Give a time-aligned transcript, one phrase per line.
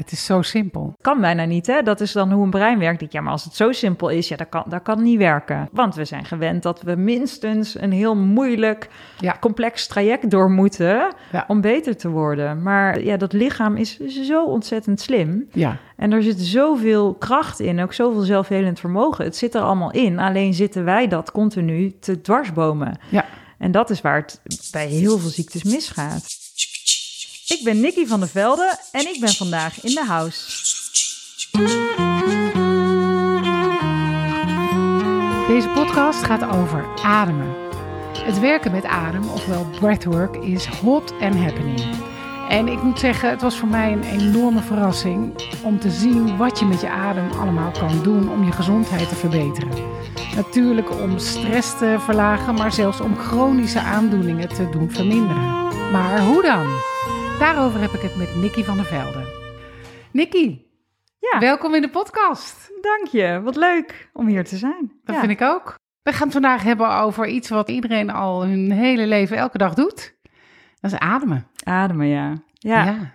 [0.00, 0.94] Het is zo simpel.
[1.00, 1.82] Kan bijna niet, hè?
[1.82, 3.02] Dat is dan hoe een brein werkt.
[3.02, 5.68] Ik, Ja, maar als het zo simpel is, ja, dat kan, dat kan niet werken.
[5.72, 9.36] Want we zijn gewend dat we minstens een heel moeilijk, Ja.
[9.40, 11.44] complex traject door moeten Ja.
[11.48, 12.62] om beter te worden.
[12.62, 15.48] Maar ja, dat lichaam is zo ontzettend slim.
[15.52, 19.24] Ja, En er zit zoveel kracht in, ook zoveel zelfhelend vermogen.
[19.24, 22.98] Het zit er allemaal in, alleen zitten wij dat continu te dwarsbomen.
[23.08, 23.24] ja.
[23.58, 24.40] En dat is waar het
[24.72, 26.39] bij heel veel ziektes misgaat.
[27.50, 30.40] Ik ben Nikki van der Velde en ik ben vandaag in de house.
[35.48, 37.54] Deze podcast gaat over ademen.
[38.18, 41.80] Het werken met adem, ofwel breathwork, is hot and happening.
[42.48, 45.32] En ik moet zeggen, het was voor mij een enorme verrassing
[45.62, 49.14] om te zien wat je met je adem allemaal kan doen om je gezondheid te
[49.14, 49.70] verbeteren.
[50.36, 55.68] Natuurlijk om stress te verlagen, maar zelfs om chronische aandoeningen te doen verminderen.
[55.92, 56.89] Maar hoe dan?
[57.40, 59.24] Daarover heb ik het met Nikki van der Velde.
[60.12, 60.66] Nikki,
[61.18, 62.70] Ja, welkom in de podcast.
[62.80, 63.40] dank je.
[63.44, 64.92] Wat leuk om hier te zijn.
[65.04, 65.20] Dat ja.
[65.20, 65.78] vind ik ook.
[66.02, 69.74] We gaan het vandaag hebben over iets wat iedereen al hun hele leven elke dag
[69.74, 70.14] doet.
[70.80, 71.46] Dat is ademen.
[71.64, 72.32] Ademen, ja.
[72.52, 72.84] Ja.
[72.84, 73.12] ja.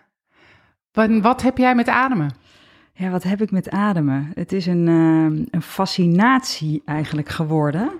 [0.91, 2.31] Wat, wat heb jij met ademen?
[3.11, 4.31] wat heb ik met ademen?
[4.33, 7.91] Het is een, eh, een fascinatie eigenlijk geworden.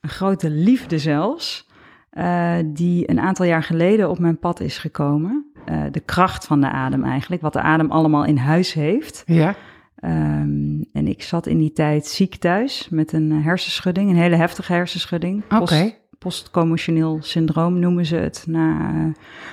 [0.00, 1.70] Een grote liefde zelfs.
[2.10, 5.51] eh, die een aantal jaar geleden op mijn pad is gekomen.
[5.64, 7.42] Eh, de kracht van de adem eigenlijk.
[7.42, 9.22] Wat de adem allemaal in huis heeft.
[9.26, 9.54] Ja.
[9.96, 14.72] Ehm, en ik zat in die tijd ziek thuis met een hersenschudding, een hele heftige
[14.72, 15.42] hersenschudding.
[15.44, 15.58] Oké.
[15.58, 18.44] Post- Postcommotioneel syndroom noemen ze het.
[18.48, 18.90] Na,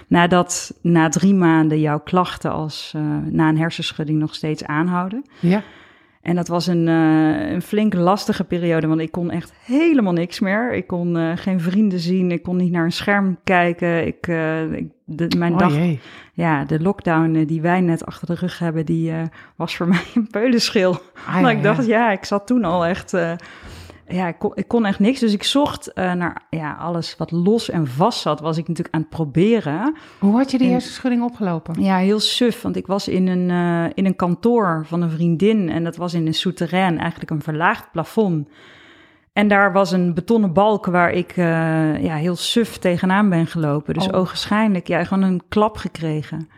[0.08, 5.24] nadat na drie maanden jouw klachten als eh, na een hersenschudding nog steeds aanhouden.
[5.40, 5.62] Ja.
[6.22, 10.40] En dat was een, eh, een flink lastige periode, want ik kon echt helemaal niks
[10.40, 10.74] meer.
[10.74, 14.08] Ik kon geen vrienden zien, ik kon niet naar een scherm kijken.
[14.08, 16.00] Ik, eh, ik, de, mijn Oh dag jee.
[16.34, 19.22] ja, de lockdown eh, die wij net achter de rug hebben, die eh,
[19.56, 20.98] was voor mij een peulenschil.
[21.28, 22.06] Ah, ik dacht, ja.
[22.06, 23.14] ja, ik zat toen al echt...
[23.14, 23.32] eh,
[24.08, 25.20] ja, ik kon, ik kon echt niks.
[25.20, 29.02] Dus ik zocht naar ja, alles wat los en vast zat, was ik natuurlijk aan
[29.02, 29.96] het proberen.
[30.19, 31.81] Hoe had je die En- hersenschudding opgelopen?
[31.84, 33.50] Ja, heel suf, want ik was in een,
[33.94, 37.92] in een kantoor van een vriendin en dat was in een souterrain, eigenlijk een verlaagd
[37.92, 38.48] plafond.
[39.34, 43.94] En daar was een betonnen balk waar ik eh, ja, heel suf tegenaan ben gelopen.
[43.94, 44.17] Dus Oh.
[44.19, 46.50] ogenschijnlijk, ja, gewoon een klap gekregen.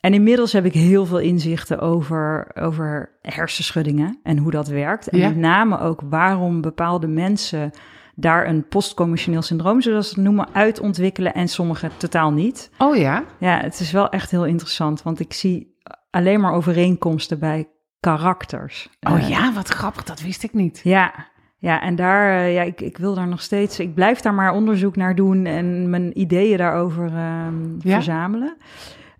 [0.00, 5.08] En inmiddels heb ik heel veel inzichten over, over hersenschuddingen en hoe dat werkt.
[5.08, 5.28] En Ja.
[5.28, 7.70] met name ook waarom bepaalde mensen
[8.14, 12.70] daar een postcommissioneel syndroom, zoals ze het noemen, uitontwikkelen en sommigen totaal niet.
[12.78, 13.24] Oh ja?
[13.38, 15.76] Ja, het is wel echt heel interessant, want ik zie
[16.10, 17.68] alleen maar overeenkomsten bij
[18.00, 18.88] karakters.
[19.00, 20.80] Oh Eh, ja, wat grappig, dat wist ik niet.
[20.84, 21.14] Ja,
[21.60, 24.52] ja en daar, eh, ja, ik, ik wil daar nog steeds, ik blijf daar maar
[24.52, 27.94] onderzoek naar doen en mijn ideeën daarover ehm, Ja?
[27.94, 28.56] verzamelen.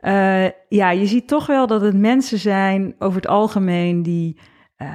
[0.00, 4.36] Eh, ja, je ziet toch wel dat het mensen zijn over het algemeen die,
[4.76, 4.88] eh,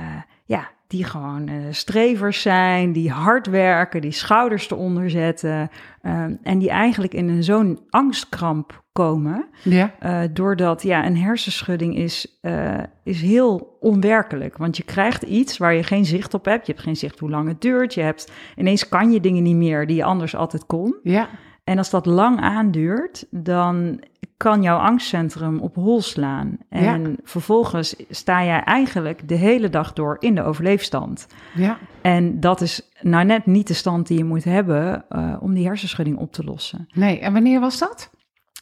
[0.46, 5.70] ja, die gewoon eh, strevers zijn, die hard werken, die schouders eronder zetten
[6.02, 9.48] ehm, en die eigenlijk in een zo'n angstkramp komen.
[9.64, 9.96] Ja.
[10.00, 14.58] Eh, doordat ja, een hersenschudding is, eh, is heel onwerkelijk.
[14.58, 16.66] Want je krijgt iets waar je geen zicht op hebt.
[16.66, 17.94] Je hebt geen zicht hoe lang het duurt.
[17.94, 20.96] Je hebt, ineens kan je dingen niet meer die je anders altijd kon.
[21.04, 21.30] Ja.
[21.64, 24.04] En als dat lang aanduurt, dan
[24.38, 26.58] kan jouw angstcentrum op hol slaan.
[26.70, 31.28] En vervolgens sta jij eigenlijk de hele dag door in de overleefstand.
[31.56, 31.78] Ja.
[32.02, 35.66] En dat is nou net niet de stand die je moet hebben eh, om die
[35.66, 36.88] hersenschudding op te lossen.
[36.94, 38.10] Nee, en wanneer was dat?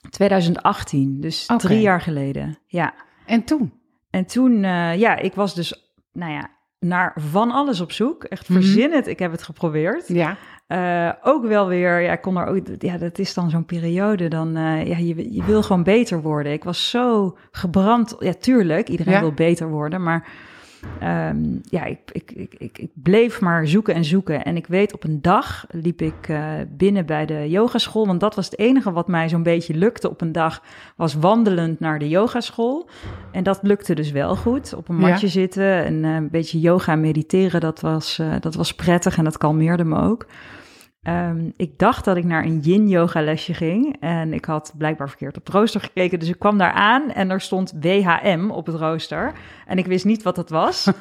[0.10, 2.58] 2018, dus drie jaar geleden.
[2.66, 2.94] Ja.
[3.26, 3.74] En toen?
[4.10, 8.24] En toen, eh, ja, ik was dus, nou ja, naar van alles op zoek.
[8.24, 8.60] Echt Mhm.
[8.62, 10.08] verzin het, ik heb het geprobeerd.
[10.08, 10.38] Ja.
[10.68, 14.28] Eh, ook wel weer, ja, ik kon er ook, ja, dat is dan zo'n periode,
[14.28, 16.52] dan, eh, ja, je, je wil gewoon beter worden.
[16.52, 19.20] Ik was zo gebrand, ja, tuurlijk, iedereen Ja.
[19.20, 20.28] wil beter worden, maar
[21.00, 24.44] ehm, ja, ik, ik, ik, ik, ik bleef maar zoeken en zoeken.
[24.44, 28.36] En ik weet, op een dag liep ik eh, binnen bij de yogaschool, want dat
[28.36, 30.64] was het enige wat mij zo'n beetje lukte op een dag,
[30.96, 32.90] was wandelend naar de yogaschool.
[33.32, 35.08] En dat lukte dus wel goed, op een Ja.
[35.10, 39.38] matje zitten en een beetje yoga en mediteren, dat was, dat was prettig en dat
[39.38, 40.26] kalmeerde me ook.
[41.04, 43.96] Ehm, ik dacht dat ik naar een yin-yoga lesje ging.
[44.00, 46.20] En ik had blijkbaar verkeerd op het rooster gekeken.
[46.20, 49.32] Dus ik kwam daar aan en er stond WHM op het rooster.
[49.68, 50.92] En ik wist niet wat dat was.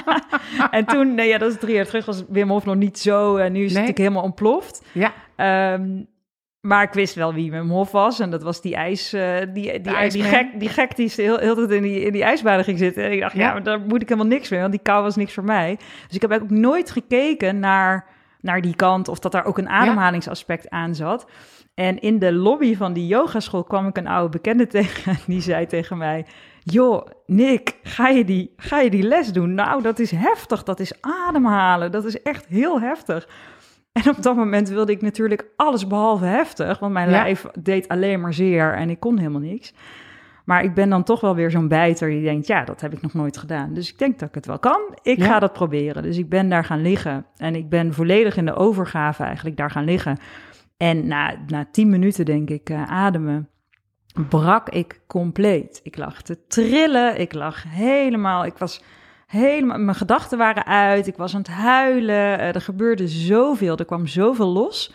[0.70, 3.36] en toen, nee, ja, dat is drie jaar terug, was Wim Hof nog niet zo.
[3.36, 3.92] En nu is het Nee.
[3.94, 4.84] helemaal ontploft.
[4.92, 5.12] Ja.
[5.36, 6.02] Ehm,
[6.60, 8.20] maar ik wist wel wie Wim Hof was.
[8.20, 10.26] En dat was die ijs, eh, die, die, die, ijsman.
[10.26, 13.04] gek, die gek die heel, heel de tijd in die, in die ijsbaden ging zitten.
[13.04, 13.40] En ik dacht, ja.
[13.40, 13.52] Ja.
[13.52, 14.60] maar daar moet ik helemaal niks mee.
[14.60, 15.76] Want die kou was niks voor mij.
[16.06, 18.06] Dus ik heb eigenlijk ook nooit gekeken naar,
[18.42, 19.08] naar die kant.
[19.08, 21.26] Of dat daar ook een ademhalingsaspect aan zat.
[21.74, 25.16] En in de lobby van die yogaschool kwam ik een oude bekende tegen.
[25.26, 26.26] Die zei tegen mij...
[26.62, 29.54] joh, Nick, ga je, die, ga je die les doen?
[29.54, 33.28] Nou, dat is heftig, dat is ademhalen, dat is echt heel heftig.
[33.92, 37.22] En op dat moment wilde ik natuurlijk alles behalve heftig, want mijn Ja.
[37.22, 39.72] lijf deed alleen maar zeer en ik kon helemaal niks.
[40.44, 43.02] Maar ik ben dan toch wel weer zo'n bijter die denkt, ja, dat heb ik
[43.02, 43.74] nog nooit gedaan.
[43.74, 44.80] Dus ik denk dat ik het wel kan.
[45.02, 45.24] Ik Ja.
[45.26, 46.02] ga dat proberen.
[46.02, 47.26] Dus ik ben daar gaan liggen.
[47.36, 50.18] En ik ben volledig in de overgave eigenlijk daar gaan liggen.
[50.76, 53.48] En na, na tien minuten, denk ik, eh, ademen,
[54.28, 55.80] brak ik compleet.
[55.82, 57.20] Ik lag te trillen.
[57.20, 58.82] Ik lag helemaal, ik was
[59.26, 61.06] helemaal, mijn gedachten waren uit.
[61.06, 62.38] Ik was aan het huilen.
[62.38, 63.76] Eh, er gebeurde zoveel.
[63.76, 64.92] Er kwam zoveel los.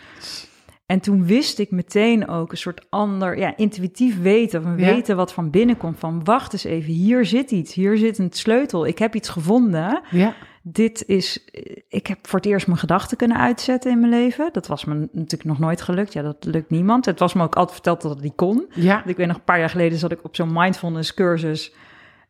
[0.88, 4.76] En toen wist ik meteen ook een soort ander, ja, intuïtief weten, Ja.
[4.76, 6.00] weten wat van binnen komt.
[6.00, 8.86] Van wacht eens even, hier zit iets, hier zit een sleutel.
[8.86, 10.02] Ik heb iets gevonden.
[10.10, 10.34] Ja.
[10.62, 11.46] Dit is,
[11.90, 14.50] ik heb voor het eerst mijn gedachten kunnen uitzetten in mijn leven.
[14.52, 16.14] Dat was me natuurlijk nog nooit gelukt.
[16.14, 17.06] Ja, dat lukt niemand.
[17.06, 18.66] Het was me ook altijd verteld dat het niet kon.
[18.74, 19.06] Ja.
[19.06, 21.74] Ik weet nog, een paar jaar geleden zat ik op zo'n mindfulness cursus.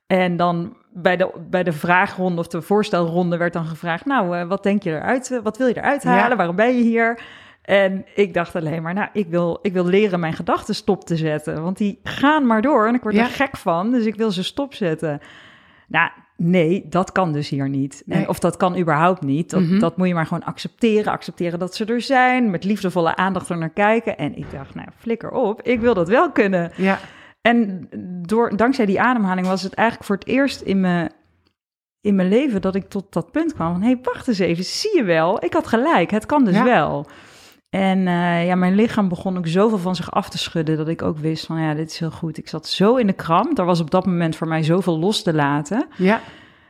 [0.07, 4.05] En dan bij de, bij de vraagronde of de voorstelronde werd dan gevraagd...
[4.05, 5.39] nou, eh, wat denk je eruit?
[5.43, 6.29] Wat wil je eruit halen?
[6.29, 6.35] Ja.
[6.35, 7.21] Waarom ben je hier?
[7.67, 11.15] En ik dacht alleen maar, nou, ik wil, ik wil leren mijn gedachten stop te
[11.15, 11.63] zetten.
[11.63, 13.23] Want die gaan maar door en ik word Ja.
[13.23, 13.91] er gek van.
[13.91, 15.19] Dus ik wil ze stopzetten.
[15.87, 18.03] Nou, nee, dat kan dus hier niet.
[18.07, 18.29] En, Nee.
[18.29, 19.49] of dat kan überhaupt niet.
[19.49, 19.79] Dat, Mhm.
[19.79, 21.11] dat moet je maar gewoon accepteren.
[21.11, 22.49] Accepteren dat ze er zijn.
[22.49, 24.17] Met liefdevolle aandacht er naar kijken.
[24.17, 25.61] En ik dacht, nou, flikker op.
[25.61, 26.71] Ik wil dat wel kunnen.
[26.75, 26.99] Ja.
[27.41, 27.89] En
[28.27, 31.11] door, dankzij die ademhaling was het eigenlijk voor het eerst in mijn,
[32.01, 33.81] in mijn leven dat ik tot dat punt kwam van...
[33.81, 35.43] hé, hey, wacht eens even, zie je wel?
[35.43, 36.63] Ik had gelijk, het kan dus Ja.
[36.63, 37.05] wel.
[37.69, 40.77] En eh, ja, mijn lichaam begon ook zoveel van zich af te schudden...
[40.77, 42.37] dat ik ook wist van, ja, dit is heel goed.
[42.37, 43.57] Ik zat zo in de kramp.
[43.57, 45.87] Er was op dat moment voor mij zoveel los te laten...
[45.97, 46.19] Ja.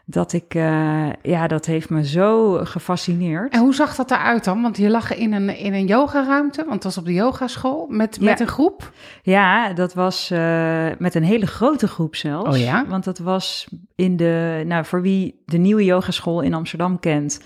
[0.06, 3.54] dat ik, eh, ja, dat heeft me zo gefascineerd.
[3.54, 4.62] En hoe zag dat eruit dan?
[4.62, 8.20] Want je lag in een, in een yogaruimte, want het was op de yogaschool, met,
[8.20, 8.46] met Ja.
[8.46, 8.92] een groep.
[9.22, 12.58] Ja, dat was eh, met een hele grote groep zelfs.
[12.58, 12.86] Oh ja?
[12.88, 17.40] Want dat was in de, nou, voor wie de nieuwe yogaschool in Amsterdam kent,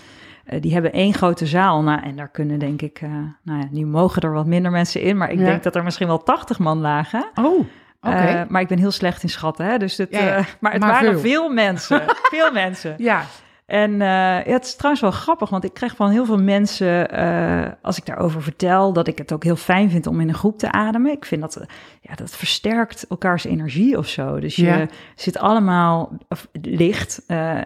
[0.44, 1.82] eh, die hebben één grote zaal.
[1.82, 3.10] Nou, en daar kunnen denk ik, eh,
[3.42, 5.44] nou ja, nu mogen er wat minder mensen in, maar ik Ja.
[5.44, 7.24] denk dat er misschien wel 80 man lagen.
[7.34, 7.58] Oh,
[8.00, 8.14] oké.
[8.16, 9.78] Eh, maar ik ben heel slecht in schatten, hè?
[9.78, 10.36] Dus dit, Ja, ja.
[10.36, 11.20] eh, maar het Maar waren veel.
[11.20, 12.02] veel, mensen.
[12.34, 12.94] veel mensen.
[12.98, 13.22] ja,
[13.66, 17.08] En het is trouwens wel grappig, want ik krijg van heel veel mensen,
[17.82, 20.58] als ik daarover vertel, dat ik het ook heel fijn vind om in een groep
[20.58, 21.12] te ademen.
[21.12, 21.60] Ik vind dat,
[22.00, 24.40] ja, dat versterkt elkaars energie of zo.
[24.40, 27.22] Dus je zit allemaal of, licht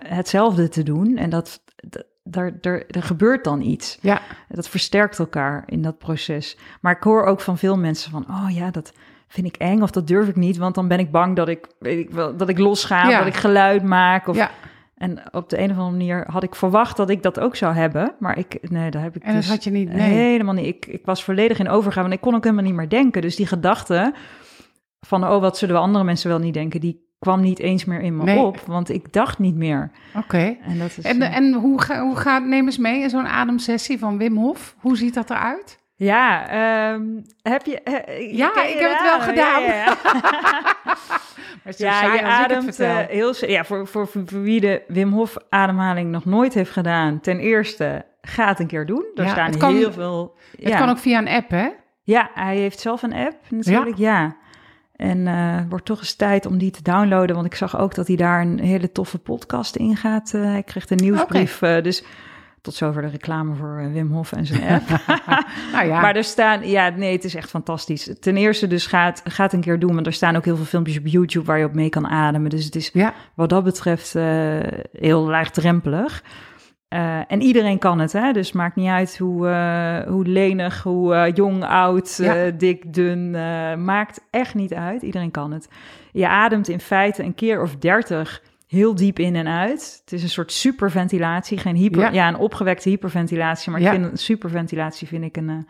[0.08, 3.98] hetzelfde te doen en dat, dat- daar, daar, er gebeurt dan iets.
[4.00, 6.58] ja, Dat versterkt elkaar in dat proces.
[6.80, 8.92] Maar ik hoor ook van veel mensen van, oh ja, dat
[9.28, 11.66] vind ik eng of dat durf ik niet, want dan ben ik bang dat ik,
[11.78, 13.18] weet ik wel, dat ik losga, Ja.
[13.18, 14.50] dat ik geluid maak of ja.
[14.96, 17.74] en op de een of andere manier had ik verwacht dat ik dat ook zou
[17.74, 18.14] hebben.
[18.18, 20.10] Maar ik, nee, dat heb ik En dat dus had je niet, nee.
[20.10, 20.66] helemaal niet.
[20.66, 23.22] Ik, ik was volledig in overgave en ik kon ook helemaal niet meer denken.
[23.22, 24.14] Dus die gedachte
[25.00, 28.00] van, oh, wat zullen we andere mensen wel niet denken, die kwam niet eens meer
[28.00, 28.38] in me Nee.
[28.38, 28.60] op.
[28.66, 29.90] Want ik dacht niet meer.
[30.16, 30.56] Oké.
[30.62, 31.00] En dat is...
[31.04, 34.36] En, eh, en hoe, ga, hoe gaat, neem eens mee in zo'n ademsessie van Wim
[34.36, 34.74] Hof.
[34.78, 35.84] Hoe ziet dat eruit?
[35.98, 37.02] ja, ehm,
[37.42, 37.80] heb je...
[37.82, 39.62] eh, Ja, je ik heb het wel gedaan.
[39.62, 39.84] Ja, ja,
[41.64, 41.72] ja.
[41.72, 43.34] Zo Ja, je ademt eh, heel...
[43.40, 47.20] Ja, voor, voor, voor wie de Wim Hof ademhaling nog nooit heeft gedaan...
[47.20, 49.04] Ten eerste, ga het een keer doen.
[49.14, 50.36] Er Ja, staan kan- heel veel...
[50.60, 51.68] Het kan ook via een app, hè?
[52.02, 54.36] Ja, hij heeft zelf een app natuurlijk, ja.
[54.96, 58.06] En het wordt toch eens tijd om die te downloaden, want ik zag ook dat
[58.06, 60.34] hij daar een hele toffe podcast in gaat.
[60.34, 62.04] Eh, hij kreeg een nieuwsbrief, eh, dus
[62.60, 64.88] tot zover de reclame voor Wim Hof en zijn app.
[65.72, 68.10] Nou ja, Maar er staan, ja, nee, het is echt fantastisch.
[68.20, 70.98] Ten eerste dus gaat, gaat een keer doen, want er staan ook heel veel filmpjes
[70.98, 72.50] op YouTube waar je op mee kan ademen.
[72.50, 74.12] Dus het is ja, wat dat betreft
[74.92, 76.22] heel laagdrempelig.
[76.88, 78.32] Eh, en iedereen kan het, hè?
[78.32, 82.50] dus maakt niet uit hoe, eh, hoe lenig, hoe eh, jong, oud, Ja.
[82.50, 83.30] dik, dun.
[83.84, 85.02] maakt echt niet uit.
[85.02, 85.68] Iedereen kan het.
[86.12, 89.98] Je ademt in feite een keer of dertig heel diep in en uit.
[90.00, 92.10] Het is een soort superventilatie, geen hyper, Ja.
[92.10, 92.28] ja.
[92.28, 93.70] een opgewekte hyperventilatie.
[93.70, 93.92] Maar Ja.
[93.92, 95.66] ik vind een superventilatie vind ik een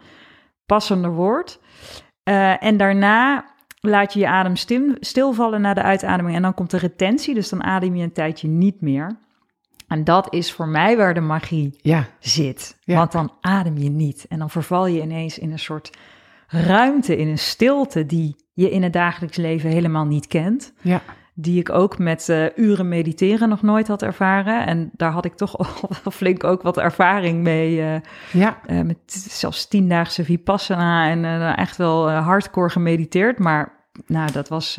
[0.67, 1.61] passender woord.
[2.61, 3.45] En daarna
[3.81, 7.49] laat je je adem stil, stilvallen na de uitademing en dan komt de retentie, dus
[7.49, 9.17] dan adem je een tijdje niet meer.
[9.88, 12.76] En dat is voor mij waar de magie ja, zit.
[12.81, 12.97] Ja.
[12.97, 15.90] Want dan adem je niet en dan verval je ineens in een soort
[16.49, 20.73] ruimte, in een stilte die je in het dagelijks leven helemaal niet kent.
[20.81, 21.02] ja.
[21.38, 24.66] Die ik ook met eh, uren mediteren nog nooit had ervaren.
[24.66, 25.59] En daar had ik toch
[26.05, 27.83] al flink ook wat ervaring mee.
[27.83, 28.00] eh,
[28.33, 28.59] ja.
[28.66, 33.38] eh, met zelfs tiendaagse vipassana en echt wel hardcore gemediteerd.
[33.38, 33.73] Maar
[34.07, 34.78] nou, dat was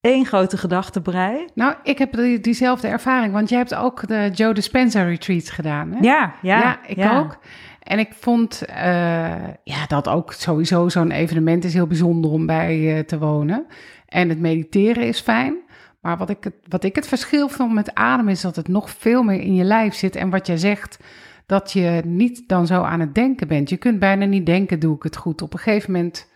[0.00, 1.44] één grote gedachtebrei.
[1.54, 5.92] Nou, ik heb die, diezelfde ervaring, want jij hebt ook de Joe Dispenza retreats gedaan,
[5.92, 5.98] hè?
[6.00, 6.58] Ja, ja.
[6.58, 7.38] Ja, ik ook.
[7.82, 12.96] En ik vond eh, ja, dat ook sowieso zo'n evenement is heel bijzonder om bij
[12.96, 13.66] eh, te wonen.
[14.06, 15.56] En het mediteren is fijn.
[16.00, 18.90] Maar wat ik, het, wat ik het verschil vond met adem is dat het nog
[18.90, 20.16] veel meer in je lijf zit.
[20.16, 20.98] En wat jij zegt,
[21.46, 23.68] dat je niet dan zo aan het denken bent.
[23.68, 25.42] Je kunt bijna niet denken, doe ik het goed.
[25.42, 26.30] Op een gegeven moment,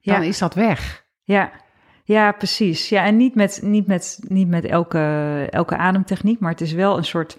[0.00, 1.04] dan is dat weg.
[1.22, 1.50] Ja,
[2.06, 2.88] ja, precies.
[2.88, 6.96] Ja, en niet met, niet met, niet met elke, elke ademtechniek, maar het is wel
[6.96, 7.38] een soort.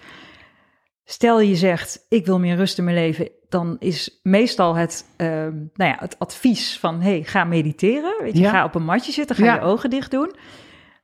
[1.04, 5.54] Stel je zegt, ik wil meer rust in mijn leven, dan is meestal het, ehm,
[5.74, 8.24] nou ja, het advies van, hey, ga mediteren.
[8.24, 10.36] Weet je, ga op een matje zitten, ga je ogen dicht doen.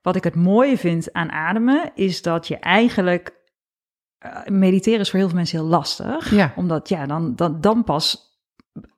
[0.01, 3.34] Wat ik het mooie vind aan ademen, is dat je eigenlijk
[4.25, 6.32] uh, mediteren is voor heel veel mensen heel lastig.
[6.32, 6.53] Ja.
[6.56, 8.31] Omdat ja, dan, dan, dan pas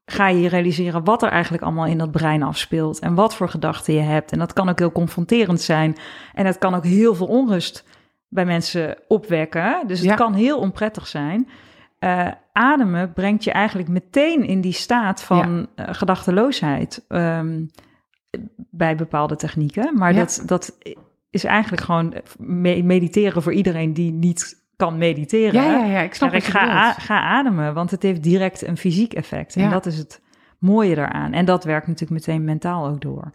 [0.06, 3.94] ga je realiseren wat er eigenlijk allemaal in dat brein afspeelt en wat voor gedachten
[3.94, 4.32] je hebt.
[4.32, 5.96] En dat kan ook heel confronterend zijn.
[6.34, 7.86] En het kan ook heel veel onrust
[8.28, 9.88] bij mensen opwekken.
[9.88, 11.48] Dus het kan heel onprettig zijn.
[12.00, 15.86] Uh, ademen brengt je eigenlijk meteen in die staat van ja.
[15.86, 17.72] uh, gedachteloosheid um,
[18.56, 19.98] bij bepaalde technieken.
[19.98, 20.20] Maar ja.
[20.20, 20.78] dat, dat
[21.30, 22.14] is eigenlijk gewoon
[22.84, 25.64] mediteren voor iedereen die niet kan mediteren.
[25.64, 29.14] Ja, ja, ja ik snap ik ga, ga ademen, want het heeft direct een fysiek
[29.14, 29.56] effect.
[29.56, 30.22] En dat is het
[30.58, 31.34] mooie daaraan.
[31.34, 33.32] En dat werkt natuurlijk meteen mentaal ook door.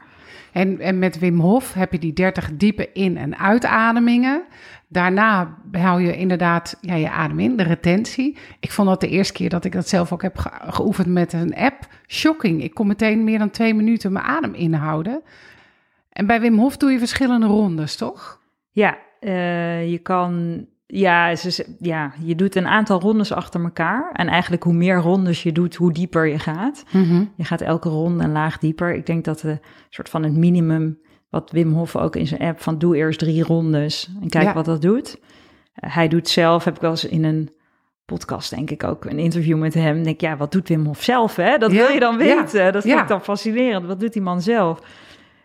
[0.53, 4.43] En, en met Wim Hof heb je die 30 diepe in- en uitademingen.
[4.89, 8.37] Daarna hou je inderdaad ja, je adem in, de retentie.
[8.61, 11.33] Ik vond dat de eerste keer dat ik dat zelf ook heb ge geoefend met
[11.33, 11.87] een app.
[12.07, 12.63] Shocking.
[12.63, 15.23] Ik kon meteen meer dan twee minuten mijn adem inhouden.
[16.13, 18.41] En bij Wim Hof doe je verschillende rondes, toch?
[18.71, 24.11] Ja, uh, je kan ja, ze, ja, je doet een aantal rondes achter elkaar.
[24.13, 26.85] En eigenlijk hoe meer rondes je doet, hoe dieper je gaat.
[26.91, 27.33] Mm -hmm.
[27.37, 28.95] Je gaat elke ronde een laag dieper.
[28.95, 30.99] Ik denk dat de soort van het minimum,
[31.31, 34.55] wat Wim Hof ook in zijn app, van doe eerst drie rondes en kijk ja.
[34.55, 35.19] wat dat doet.
[35.19, 37.51] Uh, hij doet zelf, heb ik wel eens in een
[38.05, 40.03] podcast denk ik ook, een interview met hem.
[40.03, 41.37] Denk ja, wat doet Wim Hof zelf?
[41.37, 41.59] Hè?
[41.59, 41.77] Dat ja.
[41.77, 42.65] wil je dan weten.
[42.65, 42.71] Ja.
[42.71, 43.87] Dat vind ik dan fascinerend.
[43.87, 44.81] Wat doet die man zelf?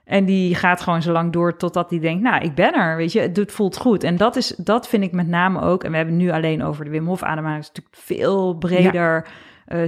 [0.05, 3.11] En die gaat gewoon zo lang door totdat hij denkt, nou, ik ben er, weet
[3.11, 4.03] je, het voelt goed.
[4.03, 6.85] En dat, is, dat vind ik met name ook, en we hebben nu alleen over
[6.85, 9.27] de Wim Hof ademhaling, is natuurlijk veel breder.
[9.67, 9.81] Uh,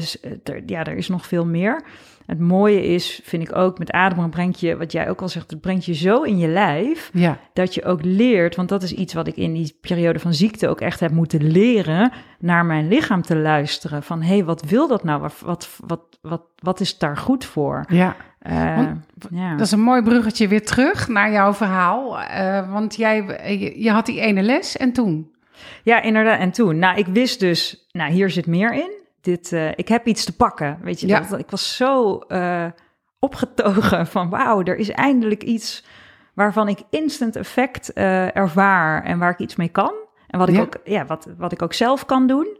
[0.44, 1.84] er, ja, er is nog veel meer.
[2.26, 5.52] Het mooie is, vind ik ook, met ademen brengt je, wat jij ook al zegt,
[5.52, 7.40] het brengt je zo in je lijf, ja.
[7.54, 10.68] dat je ook leert, want dat is iets wat ik in die periode van ziekte
[10.68, 14.04] ook echt heb moeten leren, naar mijn lichaam te luisteren.
[14.04, 15.22] Van, hé, hey, wat wil dat nou?
[15.22, 17.86] Wat, wat, wat, wat, wat is daar goed voor?
[17.88, 18.16] Ja.
[18.50, 19.00] Uh, want,
[19.32, 19.52] ja.
[19.52, 22.20] Dat is een mooi bruggetje weer terug naar jouw verhaal.
[22.20, 23.26] Uh, want jij,
[23.60, 25.32] je, je, had die ene les en toen?
[25.84, 26.40] Ja, inderdaad.
[26.40, 26.80] En toen.
[26.80, 29.04] Nou, ik wist dus, nou, hier zit meer in.
[29.26, 30.78] Dit, uh, ik heb iets te pakken.
[30.82, 31.20] Weet je, ja.
[31.20, 32.22] dat, ik was zo
[33.20, 35.86] opgetogen van wauw, er is eindelijk iets
[36.34, 39.94] waarvan ik instant effect ervaar en waar ik iets mee kan.
[40.28, 40.62] En wat ik, Ja.
[40.62, 42.58] ook, ja, wat, wat ik ook zelf kan doen.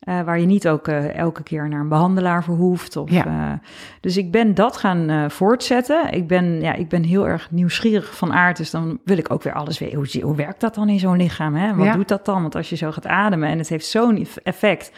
[0.00, 2.96] Waar je niet ook elke keer naar een behandelaar voor hoeft.
[2.96, 3.60] Of, Ja.
[4.00, 6.12] dus ik ben dat gaan voortzetten.
[6.12, 8.56] Ik ben, ja, ik ben heel erg nieuwsgierig van aard.
[8.56, 9.96] Dus dan wil ik ook weer alles weten.
[9.96, 11.54] Hoe, hoe werkt dat dan in zo'n lichaam?
[11.54, 11.74] Hè?
[11.74, 12.42] Wat doet dat dan?
[12.42, 14.92] Want als je zo gaat ademen en het heeft zo'n effect.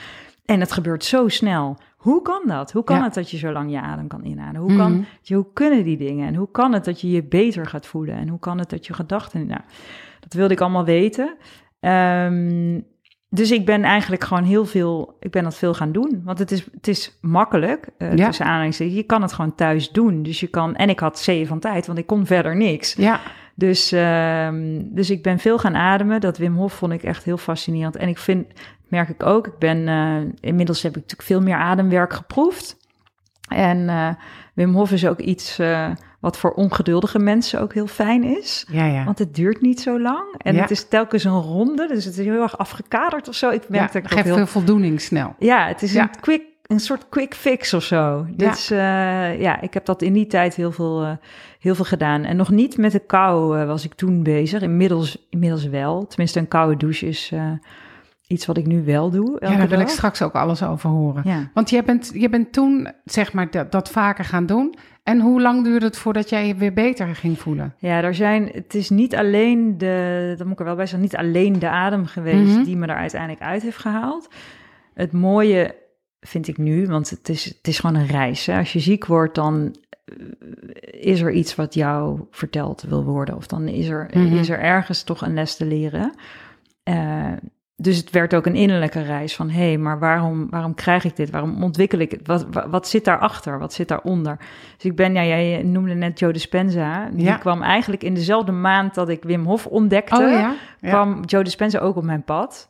[0.44, 1.76] En het gebeurt zo snel.
[1.96, 2.72] Hoe kan dat?
[2.72, 3.02] Hoe kan Ja.
[3.04, 4.60] het dat je zo lang je adem kan inademen?
[4.60, 5.02] Hoe, kan, Mhm.
[5.22, 6.26] je, hoe kunnen die dingen?
[6.26, 8.14] En hoe kan het dat je je beter gaat voelen?
[8.16, 9.46] En hoe kan het dat je gedachten...
[9.46, 9.60] Nou,
[10.20, 11.36] dat wilde ik allemaal weten.
[11.80, 12.80] Ehm,
[13.28, 16.20] dus ik ben eigenlijk gewoon heel veel, ik ben dat veel gaan doen.
[16.24, 18.26] Want het is, het is makkelijk, uh, Ja.
[18.26, 18.96] tussen aanhalingstekens.
[18.96, 20.22] Je kan het gewoon thuis doen.
[20.22, 22.94] Dus je kan, en ik had zeeën van tijd, want ik kon verder niks.
[22.94, 23.20] Ja,
[23.56, 26.20] Dus, ehm, dus ik ben veel gaan ademen.
[26.20, 27.96] Dat Wim Hof vond ik echt heel fascinerend.
[27.96, 28.46] En ik vind,
[28.94, 32.76] merk ik ook, ik ben, uh, inmiddels heb ik natuurlijk veel meer ademwerk geproefd.
[33.48, 34.08] En uh,
[34.54, 38.66] Wim Hof is ook iets uh, wat voor ongeduldige mensen ook heel fijn is.
[38.70, 39.04] ja, ja.
[39.04, 40.34] Want het duurt niet zo lang.
[40.38, 40.60] En Ja.
[40.60, 41.86] het is telkens een ronde.
[41.88, 43.50] Dus het is heel erg afgekaderd of zo.
[43.50, 44.34] Ik merk dat ik geeft heel...
[44.36, 45.34] veel voldoening snel.
[45.38, 46.02] Ja, het is Ja.
[46.02, 48.26] een, quick, een soort quick fix of zo.
[48.36, 48.48] Ja.
[48.48, 48.78] Dus uh,
[49.40, 51.10] ja, ik heb dat in die tijd heel veel, uh,
[51.58, 52.24] heel veel gedaan.
[52.24, 54.62] En nog niet met de kou uh, was ik toen bezig.
[54.62, 56.06] Inmiddels, inmiddels wel.
[56.06, 57.32] Tenminste, een koude douche is
[58.26, 59.36] iets wat ik nu wel doe.
[59.40, 61.22] Ja, daar wil ik straks ook alles over horen.
[61.26, 61.50] Ja.
[61.54, 64.74] Want je bent, je bent toen, zeg maar, dat, dat vaker gaan doen.
[65.02, 67.74] En hoe lang duurde het voordat jij je weer beter ging voelen?
[67.78, 71.02] Ja, er zijn, het is niet alleen de, dat moet ik er wel bij zeggen,
[71.04, 72.64] niet alleen de adem geweest Mhm.
[72.64, 74.28] die me er uiteindelijk uit heeft gehaald.
[74.94, 75.74] Het mooie
[76.20, 78.46] vind ik nu, want het is, het is gewoon een reis.
[78.46, 78.58] Hè?
[78.58, 83.36] Als je ziek wordt, dan eh, is er iets wat jou verteld wil worden.
[83.36, 84.36] Of dan is er, Mhm.
[84.36, 86.12] is er ergens toch een les te leren.
[86.82, 87.32] Eh,
[87.76, 89.50] dus het werd ook een innerlijke reis van...
[89.50, 91.30] hé, hey, maar waarom, waarom krijg ik dit?
[91.30, 92.26] Waarom ontwikkel ik het?
[92.26, 93.58] Wat, wat, wat zit daarachter?
[93.58, 94.36] Wat zit daaronder?
[94.76, 97.08] Dus ik ben, ja, jij noemde net Joe Dispenza.
[97.12, 97.36] Die Ja.
[97.36, 100.22] kwam eigenlijk in dezelfde maand dat ik Wim Hof ontdekte...
[100.22, 100.54] Oh ja?
[100.80, 100.88] ja.
[100.88, 102.68] kwam Joe Dispenza ook op mijn pad.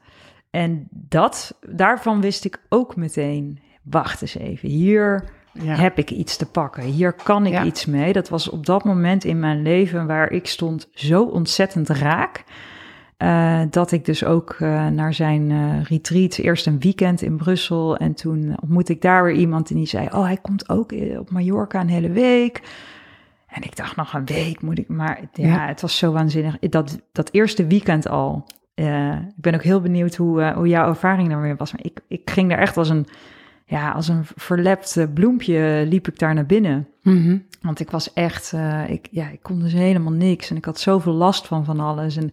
[0.50, 3.58] En dat, daarvan wist ik ook meteen...
[3.82, 5.24] wacht eens even, hier
[5.58, 6.82] heb ik iets te pakken.
[6.82, 8.12] Hier kan ik iets mee.
[8.12, 12.44] Dat was op dat moment in mijn leven waar ik stond zo ontzettend raak.
[13.16, 17.96] Eh, dat ik dus ook eh, naar zijn eh retreat, eerst een weekend in Brussel.
[17.96, 21.30] En toen ontmoette ik daar weer iemand en die zei: Oh, hij komt ook op
[21.30, 22.62] Mallorca een hele week.
[23.46, 25.66] En ik dacht nog een week moet ik, maar ja, Ja.
[25.66, 26.58] het was zo waanzinnig.
[26.58, 28.46] Dat, dat eerste weekend al.
[28.74, 28.84] ik
[29.36, 31.72] ben ook heel benieuwd hoe, hoe jouw ervaring daar weer was.
[31.72, 33.06] Maar ik, ik ging daar echt als een,
[33.64, 36.88] ja, als een verlept bloempje liep ik daar naar binnen.
[37.02, 37.38] Mhm.
[37.60, 38.54] Want ik was echt,
[38.88, 40.50] ik, ja, ik kon dus helemaal niks.
[40.50, 42.16] En ik had zoveel last van van alles.
[42.16, 42.30] En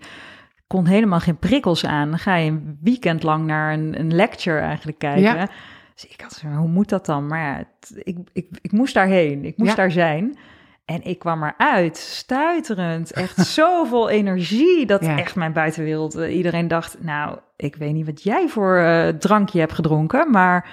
[0.72, 2.10] kon helemaal geen prikkels aan.
[2.10, 5.22] Dan ga je een weekend lang naar een, een lecture eigenlijk kijken.
[5.22, 5.48] Ja.
[5.94, 7.28] Dus ik had zo, hoe moet dat dan?
[7.28, 9.46] Maar ja, het- ik, ik, ik moest daarheen.
[9.46, 9.76] Ik moest Ja.
[9.76, 10.38] daar zijn.
[10.86, 13.12] En ik kwam eruit, stuiterend.
[13.12, 14.86] Echt zoveel energie.
[14.86, 15.18] Dat Ja.
[15.18, 16.16] echt mijn buitenwereld.
[16.16, 20.32] eh, iedereen dacht, nou, ik weet niet wat jij voor eh, drankje hebt gedronken.
[20.32, 20.70] Maar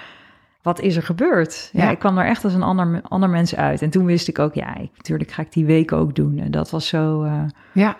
[0.61, 1.69] wat is er gebeurd?
[1.73, 1.89] Ja, Ja.
[1.89, 3.81] ik kwam er echt als een ander, ander mens uit.
[3.81, 6.37] En toen wist ik ook, ja, ik, natuurlijk ga ik die weken ook doen.
[6.39, 7.97] En dat was zo, eh, Ja,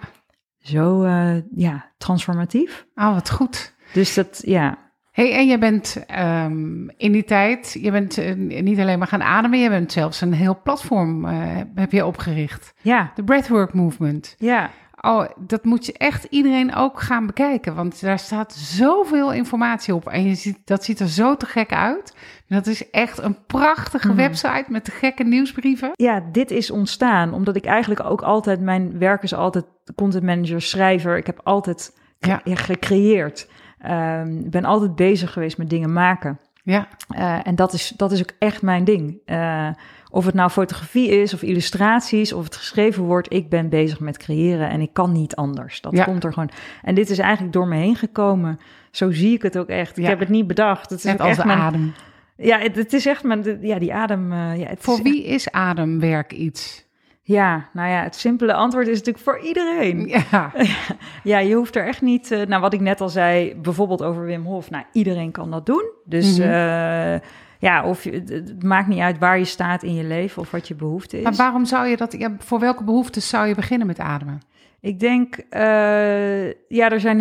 [0.61, 2.85] zo eh, ja, transformatief.
[2.95, 3.73] oh, wat goed.
[3.93, 4.77] Dus dat, ja,
[5.11, 9.23] Hey, en je bent ehm, in die tijd, je bent eh, niet alleen maar gaan
[9.23, 12.73] ademen, je bent zelfs een heel platform eh, heb je opgericht.
[12.81, 14.35] ja, De Breathwork Movement.
[14.37, 14.69] ja.
[15.01, 20.07] Oh, dat moet je echt iedereen ook gaan bekijken, want daar staat zoveel informatie op
[20.07, 22.15] en je ziet, dat ziet er zo te gek uit.
[22.47, 24.15] Dat is echt een prachtige Mhm.
[24.15, 25.91] website met de gekke nieuwsbrieven.
[25.93, 29.65] ja, dit is ontstaan omdat ik eigenlijk ook altijd, mijn werk is altijd
[29.95, 31.17] content manager, schrijver.
[31.17, 32.41] Ik heb altijd Ja.
[32.43, 33.49] gecreëerd.
[33.79, 36.39] Ehm, Ik ben altijd bezig geweest met dingen maken.
[36.69, 39.17] Ja, Eh, en dat is, dat is ook echt mijn ding.
[39.25, 39.67] Eh,
[40.11, 44.17] of het nou fotografie is of illustraties of het geschreven wordt, ik ben bezig met
[44.17, 45.81] creëren en ik kan niet anders.
[45.81, 46.03] Dat Ja.
[46.03, 46.49] komt er gewoon.
[46.81, 48.59] En dit is eigenlijk door me heen gekomen.
[48.91, 49.97] Zo zie ik het ook echt.
[49.97, 50.89] Ik heb het niet bedacht.
[50.89, 51.93] Het is net als echt mijn, adem.
[52.35, 54.31] Ja, het, het is echt mijn, ja, die adem.
[54.31, 56.87] eh, ja, het Voor is wie is ademwerk iets?
[57.29, 60.07] Ja, nou ja, het simpele antwoord is natuurlijk voor iedereen.
[60.07, 60.51] Ja,
[61.23, 64.23] Ja, je hoeft er echt niet, eh, nou wat ik net al zei, bijvoorbeeld over
[64.25, 64.69] Wim Hof.
[64.69, 65.89] Nou, iedereen kan dat doen.
[66.05, 66.47] Dus Mhm.
[66.49, 67.19] eh,
[67.59, 70.67] ja, of je, het, maakt niet uit waar je staat in je leven of wat
[70.67, 71.23] je behoefte is.
[71.23, 74.39] maar waarom zou je dat, ja, voor welke behoeftes zou je beginnen met ademen?
[74.81, 77.19] Ik denk, eh, ja, er zijn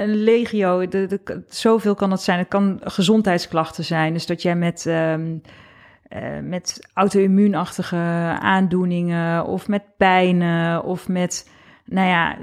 [0.00, 2.38] een legio, de, de, zoveel kan het zijn.
[2.38, 4.12] Het kan gezondheidsklachten zijn.
[4.12, 5.36] Dus dat jij met, ehm,
[6.08, 7.96] eh, met auto-immuunachtige
[8.40, 11.50] aandoeningen of met pijnen of met,
[11.84, 12.36] nou ja,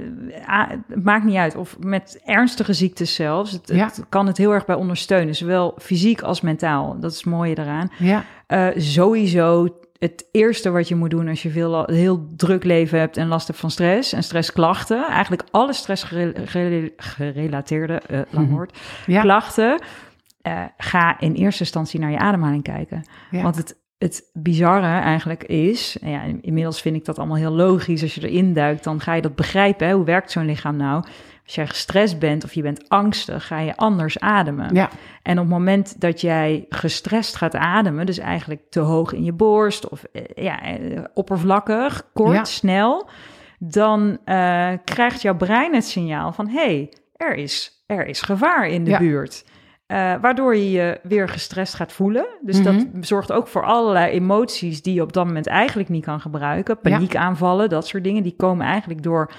[0.87, 1.55] het maakt niet uit.
[1.55, 3.51] Of met ernstige ziektes zelfs.
[3.51, 3.85] Het, Ja.
[3.85, 6.99] het kan het heel erg bij ondersteunen, zowel fysiek als mentaal.
[6.99, 7.91] Dat is het mooie daaraan.
[7.97, 9.67] Ja, Eh, sowieso
[9.99, 13.47] het eerste wat je moet doen als je veel, heel druk leven hebt en last
[13.47, 15.05] hebt van stress en stressklachten.
[15.07, 18.55] Eigenlijk alle stressgerelateerde, eh lang Mhm.
[18.55, 19.79] woord, ja, klachten.
[20.45, 23.03] Eh, ga in eerste instantie naar je ademhaling kijken.
[23.31, 23.41] ja.
[23.41, 28.01] Want het, het bizarre eigenlijk is, en ja, inmiddels vind ik dat allemaal heel logisch.
[28.01, 29.87] Als je erin duikt, dan ga je dat begrijpen.
[29.87, 29.93] Hè?
[29.93, 31.03] Hoe werkt zo'n lichaam nou?
[31.45, 34.75] Als jij gestrest bent of je bent angstig, ga je anders ademen.
[34.75, 34.89] ja,
[35.23, 39.33] En op het moment dat jij gestrest gaat ademen, dus eigenlijk te hoog in je
[39.33, 42.43] borst of eh, ja, eh, oppervlakkig, kort, Ja.
[42.43, 43.09] snel,
[43.59, 44.17] dan
[44.83, 48.89] krijgt jouw brein het signaal van hé, hey, er, is, er is gevaar in de
[48.91, 48.97] Ja.
[48.99, 49.45] buurt.
[49.85, 52.25] Eh, waardoor je je weer gestrest gaat voelen.
[52.41, 53.03] Dus dat Mhm.
[53.03, 56.77] zorgt ook voor allerlei emoties die je op dat moment eigenlijk niet kan gebruiken.
[56.81, 56.89] Ja.
[56.89, 59.31] Paniekaanvallen, dat soort dingen, die komen eigenlijk door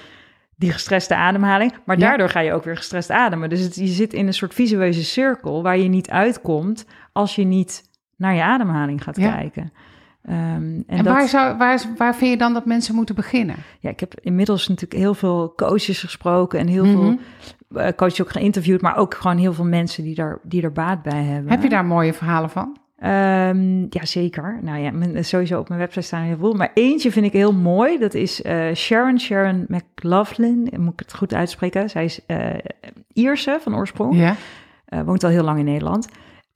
[0.55, 1.73] die gestreste ademhaling.
[1.85, 2.07] Maar Ja.
[2.07, 3.49] daardoor ga je ook weer gestrest ademen.
[3.49, 7.43] Dus het, je zit in een soort visueuze cirkel waar je niet uitkomt als je
[7.43, 7.83] niet
[8.17, 9.35] naar je ademhaling gaat Ja.
[9.35, 9.71] kijken.
[10.23, 13.55] Ehm, en En, dat, waar, zou, waar, waar vind je dan dat mensen moeten beginnen?
[13.79, 16.93] ja, ik heb inmiddels natuurlijk heel veel coaches gesproken en heel Mhm.
[16.93, 17.17] veel
[17.75, 21.01] eh, coaches ook geïnterviewd, maar ook gewoon heel veel mensen die daar, die er baat
[21.01, 21.51] bij hebben.
[21.51, 22.77] Heb je daar mooie verhalen van?
[22.99, 24.59] Ehm, ja, zeker.
[24.61, 26.53] Nou ja, mijn, sowieso op mijn website staan er heel veel.
[26.53, 27.97] Maar eentje vind ik heel mooi.
[27.97, 30.69] Dat is eh, Sharon, Sharon McLaughlin.
[30.77, 31.89] Moet ik het goed uitspreken?
[31.89, 32.49] Zij is eh
[33.13, 34.15] Ierse van oorsprong.
[34.17, 34.35] Ja,
[34.85, 36.07] Eh, woont al heel lang in Nederland.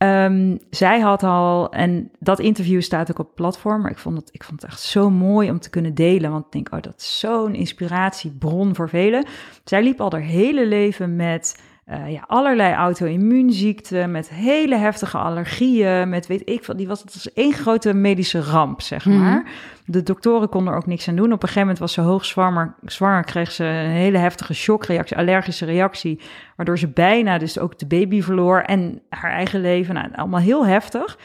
[0.02, 4.18] Ehm, zij had al, en dat interview staat ook op het platform, maar ik vond,
[4.18, 6.32] het, ik vond het echt zo mooi om te kunnen delen.
[6.32, 9.26] Want ik denk, oh, dat is zo'n inspiratiebron voor velen.
[9.64, 16.10] Zij liep al haar hele leven met eh, ja, allerlei auto-immuunziekten, met hele heftige allergieën,
[16.10, 16.76] met weet ik veel.
[16.76, 19.20] Die was, het was één grote medische ramp, zeg Mhm.
[19.20, 19.44] maar.
[19.86, 21.26] De doktoren konden er ook niks aan doen.
[21.26, 25.18] Op een gegeven moment was ze hoog zwanger, zwanger kreeg ze een hele heftige shockreactie,
[25.18, 26.20] allergische reactie,
[26.56, 29.94] waardoor ze bijna dus ook de baby verloor en haar eigen leven.
[29.94, 31.18] Nou, allemaal heel heftig.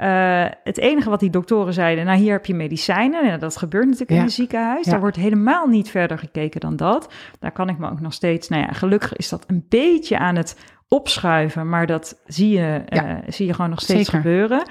[0.00, 3.26] Eh, het enige wat die doktoren zeiden, nou hier heb je medicijnen.
[3.26, 4.16] Ja, dat gebeurt natuurlijk Ja.
[4.16, 4.84] in het ziekenhuis.
[4.84, 4.90] Ja.
[4.90, 7.12] Daar wordt helemaal niet verder gekeken dan dat.
[7.38, 10.36] Daar kan ik me ook nog steeds, nou ja, gelukkig is dat een beetje aan
[10.36, 10.58] het
[10.88, 14.20] opschuiven, maar dat zie je, eh, zie je gewoon nog steeds Zeker.
[14.20, 14.62] gebeuren.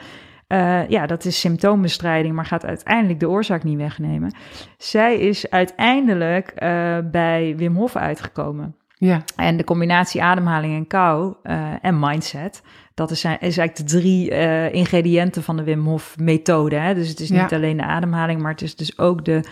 [0.48, 4.34] Uh, ja, dat is symptoombestrijding, maar gaat uiteindelijk de oorzaak niet wegnemen.
[4.78, 6.54] Zij is uiteindelijk
[7.12, 8.76] bij Wim Hof uitgekomen.
[8.98, 9.22] Ja.
[9.36, 11.36] En de combinatie ademhaling en kou
[11.82, 12.62] en mindset,
[13.00, 13.24] dat is, is
[13.58, 14.30] eigenlijk de drie
[14.72, 16.76] ingrediënten van de Wim Hof methode.
[16.76, 16.94] Hè?
[16.94, 17.56] Dus het is niet Ja.
[17.56, 19.44] alleen de ademhaling, maar het is dus ook de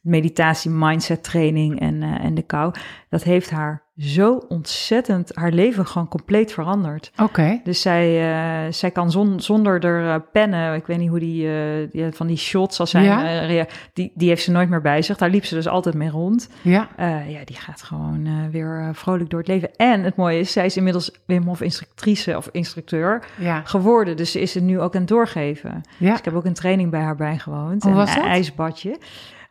[0.00, 2.74] meditatie, mindset training en, uh, en de kou.
[3.08, 7.10] Dat heeft haar zo ontzettend, haar leven gewoon compleet veranderd.
[7.22, 7.60] Oké.
[7.64, 8.30] Dus zij,
[8.66, 12.12] uh, zij kan zon, zonder er uh, pennen, ik weet niet hoe die, uh, die
[12.12, 13.66] van die shots als zijn, Ja.
[13.92, 15.16] die, die heeft ze nooit meer bij zich.
[15.16, 16.48] Daar liep ze dus altijd mee rond.
[16.62, 16.88] Ja.
[17.28, 19.70] ja, die gaat gewoon weer vrolijk door het leven.
[19.76, 23.60] En het mooie is, zij is inmiddels Wim Hof instructrice of instructeur Ja.
[23.64, 24.16] geworden.
[24.16, 25.82] Dus ze is het nu ook aan het doorgeven.
[25.98, 26.10] Ja.
[26.10, 27.82] Dus ik heb ook een training bij haar bijgewoond.
[27.82, 28.24] Hoe was een dat?
[28.30, 28.98] ijsbadje.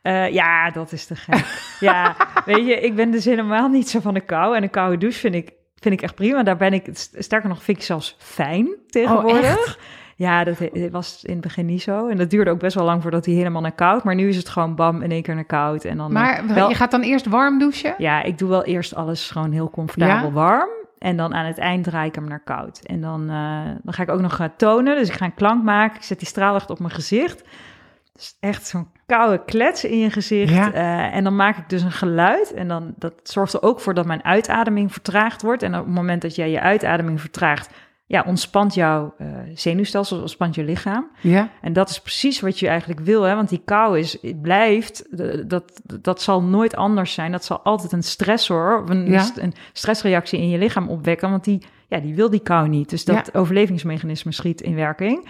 [0.08, 1.46] Uh, ja, dat is te gek.
[1.80, 2.16] ja,
[2.46, 4.56] weet je, ik ben dus helemaal niet zo van de kou.
[4.56, 6.44] En een koude douche vind ik, vind ik echt prima.
[6.44, 9.68] Daar ben ik, sterker nog, vind ik zelfs fijn tegenwoordig.
[9.68, 9.84] Oh,
[10.16, 10.58] ja, dat
[10.92, 12.08] was in het begin niet zo.
[12.08, 14.04] En dat duurde ook best wel lang voordat hij helemaal naar koud.
[14.04, 15.84] Maar nu is het gewoon bam, in één keer naar koud.
[15.84, 17.96] En dan, maar wel, je gaat dan eerst warm douchen?
[17.98, 20.34] Ja, ik doe wel eerst alles gewoon heel comfortabel Ja?
[20.34, 20.70] warm.
[20.98, 22.80] En dan aan het eind draai ik hem naar koud.
[22.84, 24.96] En dan, uh, dan ga ik ook nog tonen.
[24.98, 25.96] Dus ik ga een klank maken.
[25.96, 27.44] Ik zet die straallicht op mijn gezicht.
[28.16, 30.54] Dus echt zo'n koude klets in je gezicht.
[30.54, 30.74] Ja.
[30.74, 32.54] Uh, en dan maak ik dus een geluid.
[32.54, 35.64] En dan, dat zorgt er ook voor dat mijn uitademing vertraagd wordt.
[35.64, 37.70] En op het moment dat jij je uitademing vertraagt...
[38.06, 41.08] ja, ontspant jouw uh, zenuwstelsel, ontspant je lichaam.
[41.22, 41.50] Ja.
[41.62, 43.36] En dat is precies wat je eigenlijk wil, hè?
[43.36, 45.06] want die kou is, blijft,
[45.50, 47.32] dat, dat zal nooit anders zijn.
[47.32, 49.30] Dat zal altijd een stressor, een, Ja.
[49.36, 52.90] een stressreactie in je lichaam opwekken, want die, ja, die wil die kou niet.
[52.90, 55.28] Dus dat overlevingsmechanisme schiet in werking.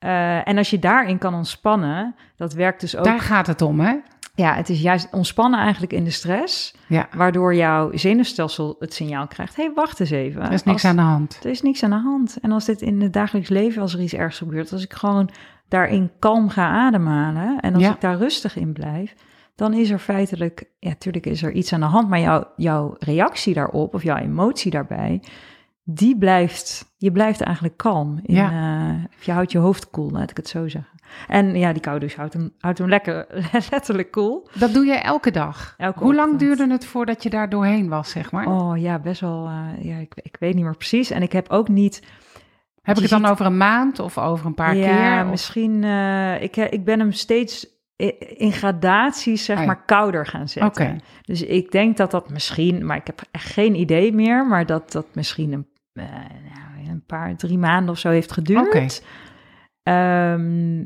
[0.00, 3.04] Uh, en als je daarin kan ontspannen, dat werkt dus ook.
[3.04, 3.94] Daar gaat het om, hè?
[4.34, 7.08] Ja, het is juist ontspannen eigenlijk in de stress, Ja.
[7.16, 10.42] waardoor jouw zenuwstelsel het signaal krijgt: hé, hey, wacht eens even.
[10.42, 11.38] Er is niks Als- aan de hand.
[11.42, 12.38] er is niks aan de hand.
[12.42, 15.30] En als dit in het dagelijks leven, als er iets ergs gebeurt, als ik gewoon
[15.68, 17.90] daarin kalm ga ademhalen en als Ja.
[17.94, 19.14] ik daar rustig in blijf,
[19.54, 22.94] dan is er feitelijk, ja, natuurlijk is er iets aan de hand, maar jouw, jouw
[22.98, 25.22] reactie daarop of jouw emotie daarbij,
[25.88, 28.20] die blijft, je blijft eigenlijk kalm.
[28.22, 28.50] In, Ja.
[28.50, 30.94] eh, of je houdt je hoofd koel, laat ik het zo zeggen.
[31.28, 33.26] En ja, die koude douche houdt hem, houdt hem lekker,
[33.70, 34.48] letterlijk koel.
[34.58, 35.74] Dat doe je elke dag.
[35.76, 38.46] Elke Hoe lang duurde het voordat je daar doorheen was, zeg maar?
[38.46, 41.10] Oh ja, best wel, eh, ja, ik, ik weet niet meer precies.
[41.10, 42.02] En ik heb ook niet,
[42.82, 45.24] Heb ik het dan over een maand of over een paar ja, keer?
[45.24, 45.84] Of- misschien.
[45.84, 47.66] eh, ik, ik ben hem steeds
[48.36, 49.64] in gradaties, zeg ja.
[49.66, 50.84] maar, kouder gaan zetten.
[50.84, 50.96] Oké.
[51.22, 54.92] Dus ik denk dat dat misschien, maar ik heb echt geen idee meer, maar dat
[54.92, 56.04] dat misschien een, eh,
[56.54, 58.66] nou, een paar, drie maanden of zo heeft geduurd.
[58.66, 58.86] Oké.
[59.82, 60.84] Ehm,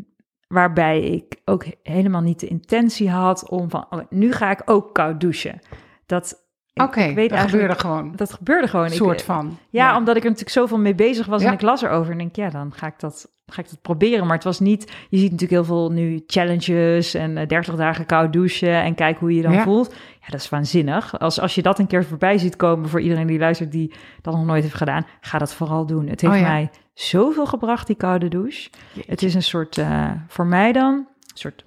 [0.48, 4.94] waarbij ik ook helemaal niet de intentie had om van, oh, nu ga ik ook
[4.94, 5.60] koud douchen.
[6.06, 8.12] Dat, Oké, dat gebeurde gewoon.
[8.16, 8.84] Dat gebeurde gewoon.
[8.86, 9.58] Een Ik- soort van.
[9.70, 11.48] ja, omdat ik er natuurlijk zoveel mee bezig was Ja.
[11.48, 12.12] en ik las erover.
[12.12, 14.26] En denk, ja, dan ga ik dat, ga ik dat proberen.
[14.26, 18.06] Maar het was niet, je ziet natuurlijk heel veel nu challenges en eh, 30 dagen
[18.06, 19.62] koud douchen en kijk hoe je je dan Ja.
[19.62, 19.94] voelt.
[20.20, 21.18] Ja, dat is waanzinnig.
[21.18, 24.34] Als, als je dat een keer voorbij ziet komen voor iedereen die luistert die dat
[24.34, 26.06] nog nooit heeft gedaan, ga dat vooral doen.
[26.08, 28.70] Het heeft Oh mij zoveel gebracht, die koude douche.
[29.06, 31.64] Het is een soort, eh, voor mij dan, een soort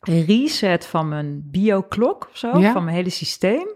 [0.00, 3.66] reset van mijn bioklok of zo, van mijn hele systeem.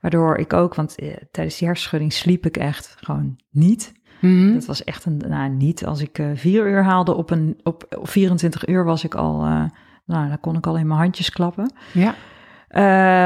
[0.00, 3.92] Waardoor ik ook, want eh, tijdens die hersenschudding sliep ik echt gewoon niet.
[4.20, 4.52] Mhm.
[4.52, 7.86] Dat was echt een, nou niet, als ik eh, vier uur haalde op een, op,
[7.98, 9.62] op 24 uur was ik al, eh,
[10.06, 11.72] nou dan kon ik al in mijn handjes klappen.
[11.92, 12.14] Ja.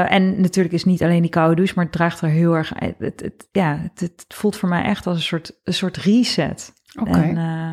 [0.09, 2.95] En natuurlijk is niet alleen die koude douche, maar het draagt er heel erg, het,
[2.99, 6.73] het, het- ja, het, het voelt voor mij echt als een soort, een soort reset.
[6.99, 7.17] Oké.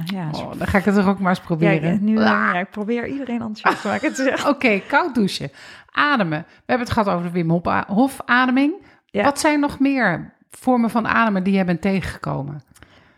[0.05, 1.93] Ja, soort- Oh, dan ga ik het toch ook maar eens ja, proberen.
[1.95, 2.25] ik, nu, Ah.
[2.25, 4.49] ja, ik probeer iedereen enthousiast te maken.
[4.55, 5.51] Oké, koud douchen.
[5.91, 6.39] Ademen.
[6.49, 8.75] We hebben het gehad over de Wim Hof- Hof ademing.
[9.13, 9.23] Ja.
[9.25, 12.63] Wat zijn nog meer vormen van ademen die jij bent tegengekomen?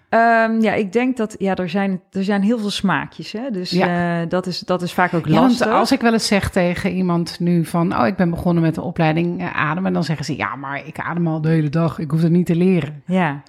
[0.09, 3.33] Ehm, ja, ik denk dat ja, er, zijn, er zijn heel veel smaakjes.
[3.33, 3.51] Hè?
[3.51, 4.21] Dus Ja.
[4.23, 5.69] eh, dat, is, dat is vaak ook Ja, want lastig.
[5.73, 7.99] als ik wel eens zeg tegen iemand nu van...
[7.99, 9.93] oh, ik ben begonnen met de opleiding eh, ademen...
[9.93, 11.99] dan zeggen ze, ja, maar ik adem al de hele dag.
[11.99, 13.03] Ik hoef het niet te leren.
[13.07, 13.43] Ja.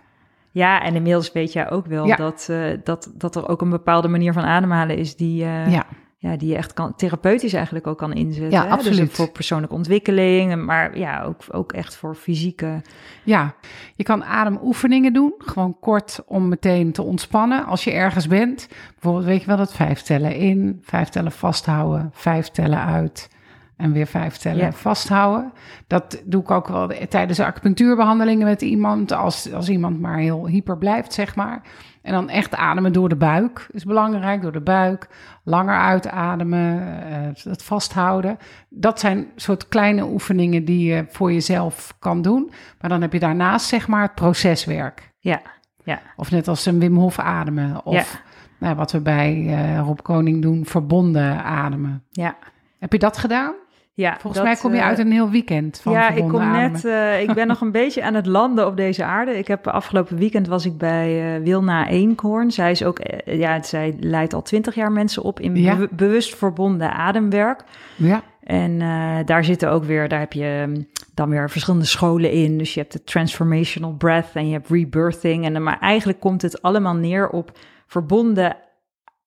[0.52, 2.16] ja, en inmiddels weet jij ook wel Ja.
[2.16, 5.86] dat, eh, dat, dat er ook een bepaalde manier van ademhalen is die, ja,
[6.18, 8.52] ja, die je echt kan, therapeutisch eigenlijk ook kan inzetten.
[8.52, 8.70] Ja, hè?
[8.70, 8.98] absoluut.
[8.98, 12.82] Dus voor persoonlijke ontwikkeling, maar ja, ook, ook echt voor fysieke.
[13.24, 13.56] ja,
[13.96, 15.34] je kan ademoefeningen doen.
[15.38, 18.68] Gewoon kort om meteen te ontspannen als je ergens bent.
[18.94, 23.34] Bijvoorbeeld, weet je wel, dat vijf tellen in, vijf tellen vasthouden, vijf tellen uit...
[23.78, 24.72] En weer vijf tellen Ja.
[24.72, 25.52] vasthouden.
[25.88, 29.12] Dat doe ik ook wel tijdens de acupunctuurbehandelingen met iemand.
[29.12, 31.62] Als, als iemand maar heel hyper blijft, zeg maar.
[32.02, 33.68] En dan echt ademen door de buik.
[33.72, 35.08] Is belangrijk, door de buik.
[35.44, 38.38] Langer uitademen, eh, het vasthouden.
[38.70, 42.52] Dat zijn soort kleine oefeningen die je voor jezelf kan doen.
[42.82, 45.14] Maar dan heb je daarnaast, zeg maar, het proceswerk.
[45.20, 45.42] Ja,
[45.84, 47.86] ja, Of net als een Wim Hof ademen.
[47.86, 48.24] Of
[48.60, 52.04] Nou, wat we bij eh, Rob Koning doen, verbonden ademen.
[52.10, 52.36] Ja.
[52.80, 53.54] Heb je dat gedaan?
[53.98, 56.40] Ja, Volgens dat, mij kom je eh, uit een heel weekend van ja, ik kom
[56.42, 56.72] ademen.
[56.72, 56.86] net.
[56.86, 59.38] eh, ik ben nog een beetje aan het landen op deze aarde.
[59.38, 62.52] Ik heb afgelopen weekend was ik bij eh, Wilna Eenkhoorn.
[62.52, 65.88] Zij is ook, ja, zij leidt al twintig jaar mensen op in Ja.
[65.92, 67.64] bewust verbonden ademwerk.
[67.96, 68.80] Ja, En
[69.26, 72.58] daar zitten ook weer, daar heb je mm, dan weer verschillende scholen in.
[72.58, 75.46] Dus je hebt de transformational breath en je hebt rebirthing.
[75.46, 77.52] En, dan- maar eigenlijk komt het allemaal neer op
[77.88, 78.56] verbonden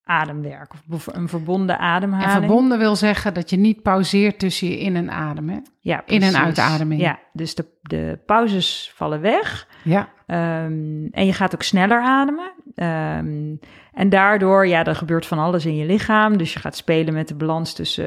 [0.08, 0.72] ademwerk.
[0.90, 2.30] Of een verbonden en ademhaling.
[2.30, 5.48] verbonden wil zeggen dat je niet pauzeert tussen je in- en adem.
[5.48, 5.58] Hè?
[5.80, 7.00] ja, in- en uitademing.
[7.00, 9.68] Ja, dus de, de pauzes vallen weg.
[9.84, 12.52] Ja, Ehm, en je gaat ook sneller ademen.
[12.74, 13.54] Ehm,
[13.92, 16.36] en daardoor, ja, er gebeurt van alles in je lichaam.
[16.36, 18.04] Dus je gaat spelen met de balans tussen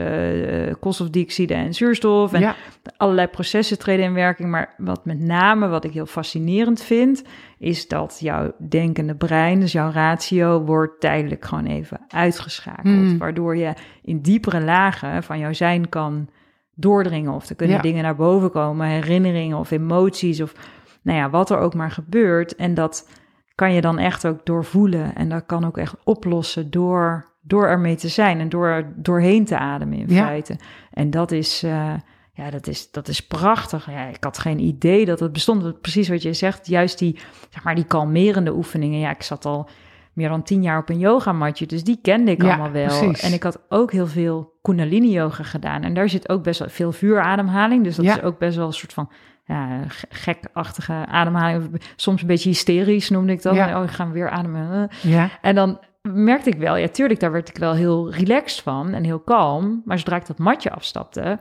[0.68, 2.34] eh, koolstofdioxide en zuurstof.
[2.34, 2.56] En ja.
[2.98, 4.50] allerlei processen treden in werking.
[4.50, 7.24] Maar wat met name, wat ik heel fascinerend vind,
[7.58, 12.86] is dat jouw denkende brein, dus jouw ratio, wordt tijdelijk gewoon even uitgeschakeld.
[12.86, 13.18] Hmm.
[13.18, 16.30] Waardoor je in diepere lagen van jouw zijn kan
[16.76, 17.34] doordringen.
[17.34, 17.82] Of er kunnen Ja.
[17.82, 20.54] dingen naar boven komen, herinneringen of emoties of
[21.02, 22.56] nou ja, wat er ook maar gebeurt.
[22.56, 23.10] En dat
[23.56, 25.16] kan je dan echt ook doorvoelen.
[25.16, 29.58] En dat kan ook echt oplossen door, door ermee te zijn en door doorheen te
[29.58, 30.26] ademen in Ja.
[30.26, 30.56] feite.
[30.94, 31.94] En dat is, eh,
[32.34, 33.90] ja, dat is, dat is prachtig.
[33.92, 35.82] Ja, ik had geen idee dat het bestond.
[35.82, 39.00] Precies wat je zegt, juist die, zeg maar, die kalmerende oefeningen.
[39.00, 39.70] Ja, ik zat al
[40.14, 42.86] meer dan tien jaar op een yogamatje, dus die kende ik Ja, allemaal wel.
[42.88, 43.22] precies.
[43.22, 45.82] En ik had ook heel veel kundalini yoga gedaan.
[45.84, 47.84] En daar zit ook best wel veel vuurademhaling.
[47.84, 48.18] Dus dat Ja.
[48.18, 49.10] is ook best wel een soort van
[49.52, 51.82] ja, ge- gekachtige ademhaling.
[51.96, 53.56] Soms een beetje hysterisch noemde ik dat.
[53.56, 53.78] Ja.
[53.78, 54.90] Oh, ik ga weer ademen.
[55.02, 55.30] ja.
[55.42, 59.04] En dan merkte ik wel, ja, tuurlijk, daar werd ik wel heel relaxed van en
[59.04, 59.82] heel kalm.
[59.86, 61.40] Maar zodra ik dat matje afstapte,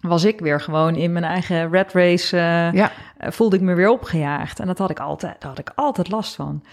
[0.00, 2.36] was ik weer gewoon in mijn eigen red race.
[2.36, 2.90] eh, ja.
[3.18, 4.60] voelde ik me weer opgejaagd.
[4.60, 6.64] En dat had ik altijd, daar had ik altijd last van.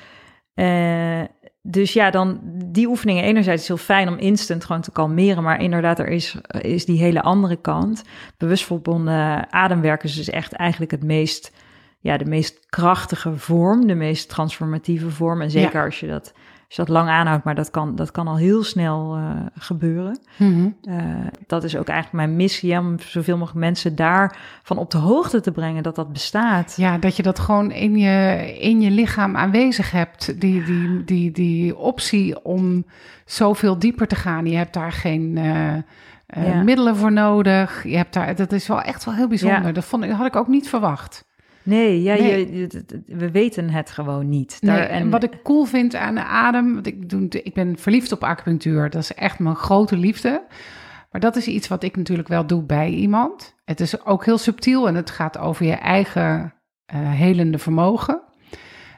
[0.53, 1.21] Eh,
[1.69, 5.61] dus ja, dan die oefeningen enerzijds is heel fijn om instant gewoon te kalmeren, maar
[5.61, 8.03] inderdaad, er is, is die hele andere kant.
[8.37, 11.51] Bewust verbonden ademwerken is dus echt eigenlijk het meest,
[11.99, 15.41] ja, de meest krachtige vorm, de meest transformatieve vorm.
[15.41, 15.85] En zeker Ja.
[15.85, 16.33] als je dat,
[16.67, 20.19] als je dat lang aanhoudt, maar dat kan, dat kan al heel snel eh, gebeuren.
[20.37, 20.69] Mhm.
[20.83, 20.95] Eh,
[21.47, 25.51] dat is ook eigenlijk mijn missie, om zoveel mogelijk mensen daarvan op de hoogte te
[25.51, 26.73] brengen dat dat bestaat.
[26.77, 30.39] Ja, dat je dat gewoon in je, in je lichaam aanwezig hebt.
[30.41, 32.85] Die, die, die, die optie om
[33.25, 34.45] zoveel dieper te gaan.
[34.45, 35.75] Je hebt daar geen eh,
[36.47, 36.63] Ja.
[36.63, 37.83] middelen voor nodig.
[37.83, 39.65] Je hebt daar, dat is wel echt wel heel bijzonder.
[39.65, 39.71] Ja.
[39.71, 41.25] Dat, vond, ik- dat had ik ook niet verwacht.
[41.67, 42.51] Nee, ja, Nee.
[42.51, 44.57] Je, je- we weten het gewoon niet.
[44.61, 47.77] Nee, Daar- en wat ik cool vind aan de adem, want ik, doe, ik ben
[47.77, 48.89] verliefd op acupunctuur.
[48.89, 50.45] Dat is echt mijn grote liefde.
[51.11, 53.55] Maar dat is iets wat ik natuurlijk wel doe bij iemand.
[53.65, 56.53] Het is ook heel subtiel en het gaat over je eigen
[56.85, 58.21] eh, helende vermogen.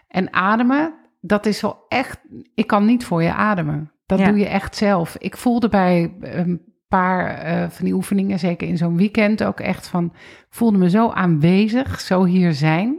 [0.08, 2.20] En ademen, dat is wel echt.
[2.56, 3.92] Ik kan niet voor je ademen.
[4.06, 4.26] Dat Ja.
[4.30, 5.16] doe je echt zelf.
[5.18, 9.88] Ik voelde bij een paar eh, van die oefeningen, zeker in zo'n weekend, ook echt
[9.88, 10.14] van.
[10.50, 12.98] Voelde me zo aanwezig, zo hier zijn.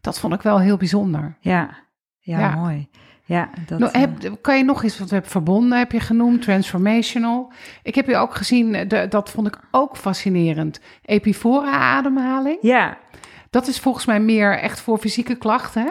[0.00, 1.36] Dat vond ik wel heel bijzonder.
[1.40, 1.70] Ja,
[2.20, 2.54] ja, Ja.
[2.54, 2.88] mooi.
[3.24, 6.00] Ja, dat, Nou, eh, heb, kan je nog eens, wat we hebben verbonden, heb je
[6.00, 7.52] genoemd, transformational.
[7.82, 10.80] Ik heb je ook gezien, eh, de, dat vond ik ook fascinerend.
[11.02, 12.58] Epifora ademhaling.
[12.60, 12.98] ja,
[13.50, 15.90] Dat is volgens mij meer echt voor fysieke klachten, hè?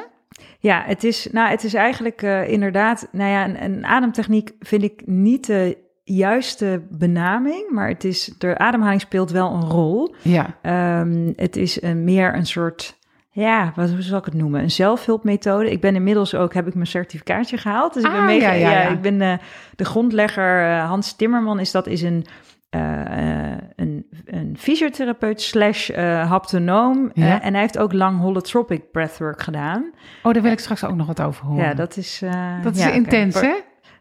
[0.60, 4.84] ja, het is, nou, het is eigenlijk eh, inderdaad, nou ja, een, een ademtechniek vind
[4.84, 10.16] ik niet de juiste benaming, maar het is, de ademhaling speelt wel een rol.
[10.22, 10.58] Ja.
[10.62, 12.98] Ehm, het is een, meer een soort,
[13.30, 14.62] ja, wat hoe zal ik het noemen?
[14.62, 15.72] Een zelfhulpmethode.
[15.72, 17.94] Ik ben inmiddels ook, heb ik mijn certificaatje gehaald.
[17.94, 18.90] Dus ik ben Ah, mega, ja, ja, ja.
[18.90, 19.34] ik ben eh,
[19.76, 22.26] de grondlegger eh, Hans Timmerman is dat is een
[22.70, 25.92] eh, een, een fysiotherapeut slash
[26.28, 27.12] haptonoom.
[27.14, 27.42] Ja.
[27.42, 29.92] En hij heeft ook lang holotropic breathwork gedaan.
[30.24, 31.64] Oh, daar wil ik straks ook nog wat over horen.
[31.64, 32.24] Ja, dat is...
[32.64, 33.54] dat is ja, intens, hè?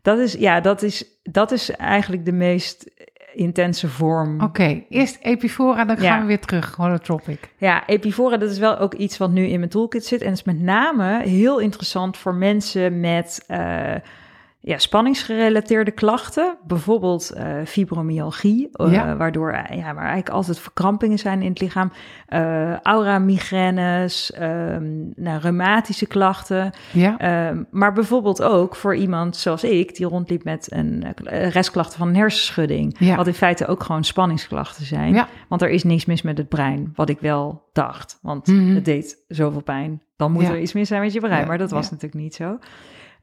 [0.02, 2.90] Dat is, ja, dat is, dat is eigenlijk de meest
[3.34, 4.40] intense vorm.
[4.40, 6.10] Oké, eerst Epifora, dan Ja.
[6.10, 6.74] gaan we weer terug.
[6.76, 7.38] Holotropic.
[7.56, 10.22] Ja, Epifora, dat is wel ook iets wat nu in mijn toolkit zit.
[10.22, 13.94] En is met name heel interessant voor mensen met eh,
[14.62, 16.56] ja, spanningsgerelateerde klachten.
[16.66, 19.16] Bijvoorbeeld eh, fibromyalgie, eh, Ja.
[19.16, 21.92] waardoor eh, ja, waar eigenlijk altijd verkrampingen zijn in het lichaam.
[22.26, 24.84] Eh aura-migraines, ehm,
[25.16, 26.70] nou, reumatische klachten.
[26.92, 27.18] Ja.
[27.18, 31.04] Ehm, maar bijvoorbeeld ook voor iemand zoals ik, die rondliep met een
[31.50, 32.96] restklachten van een hersenschudding.
[32.98, 33.16] Ja.
[33.16, 35.26] Wat in feite ook gewoon spanningsklachten zijn.
[35.48, 38.18] Want er is niks mis met het brein, wat ik wel dacht.
[38.22, 38.74] Want Mhm.
[38.74, 40.02] het deed zoveel pijn.
[40.16, 41.46] Dan moet er iets mis zijn met je brein.
[41.46, 42.58] Maar dat was natuurlijk niet zo.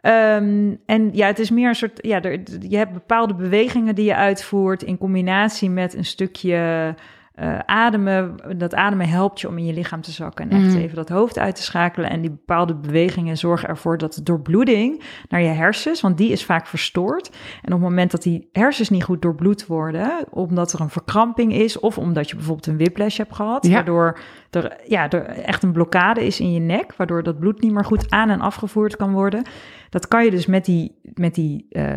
[0.02, 2.00] Ehm, en ja, het is meer een soort.
[2.02, 6.96] Ja, er, je hebt bepaalde bewegingen die je uitvoert in combinatie met een stukje
[7.38, 10.78] eh, ademen, dat ademen helpt je om in je lichaam te zakken en echt Mhm.
[10.78, 12.10] even dat hoofd uit te schakelen.
[12.10, 16.46] En die bepaalde bewegingen zorgen ervoor dat de doorbloeding naar je hersens, want die is
[16.46, 17.30] vaak verstoord.
[17.62, 21.54] En op het moment dat die hersens niet goed doorbloed worden, omdat er een verkramping
[21.54, 23.74] is of omdat je bijvoorbeeld een whiplash hebt gehad, Ja.
[23.74, 24.20] waardoor
[24.50, 27.86] er, ja, er echt een blokkade is in je nek, waardoor dat bloed niet meer
[27.86, 29.44] goed aan en afgevoerd kan worden.
[29.90, 31.96] Dat kan je dus met die, met die eh,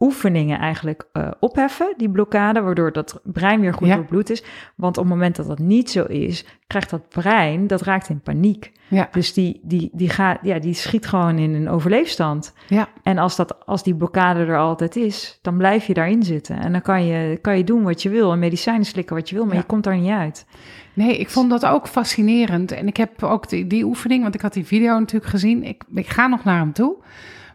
[0.00, 3.94] oefeningen eigenlijk eh, opheffen, die blokkade, waardoor dat brein weer goed Ja.
[3.96, 4.44] doorbloed is.
[4.76, 8.20] Want op het moment dat dat niet zo is, krijgt dat brein, dat raakt in
[8.20, 8.72] paniek.
[8.88, 9.08] Ja.
[9.10, 12.52] Dus die, die, die, gaat, ja, die schiet gewoon in een overleefstand.
[12.68, 12.88] Ja.
[13.02, 16.58] En als, dat, als die blokkade er altijd is, dan blijf je daarin zitten.
[16.60, 19.34] En dan kan je, kan je doen wat je wil en medicijnen slikken wat je
[19.34, 19.60] wil, maar Ja.
[19.60, 20.46] je komt daar niet uit.
[20.94, 22.72] Nee, ik vond dat ook fascinerend.
[22.72, 25.62] En ik heb ook die, die oefening, want ik had die video natuurlijk gezien.
[25.64, 26.96] Ik, ik ga nog naar hem toe.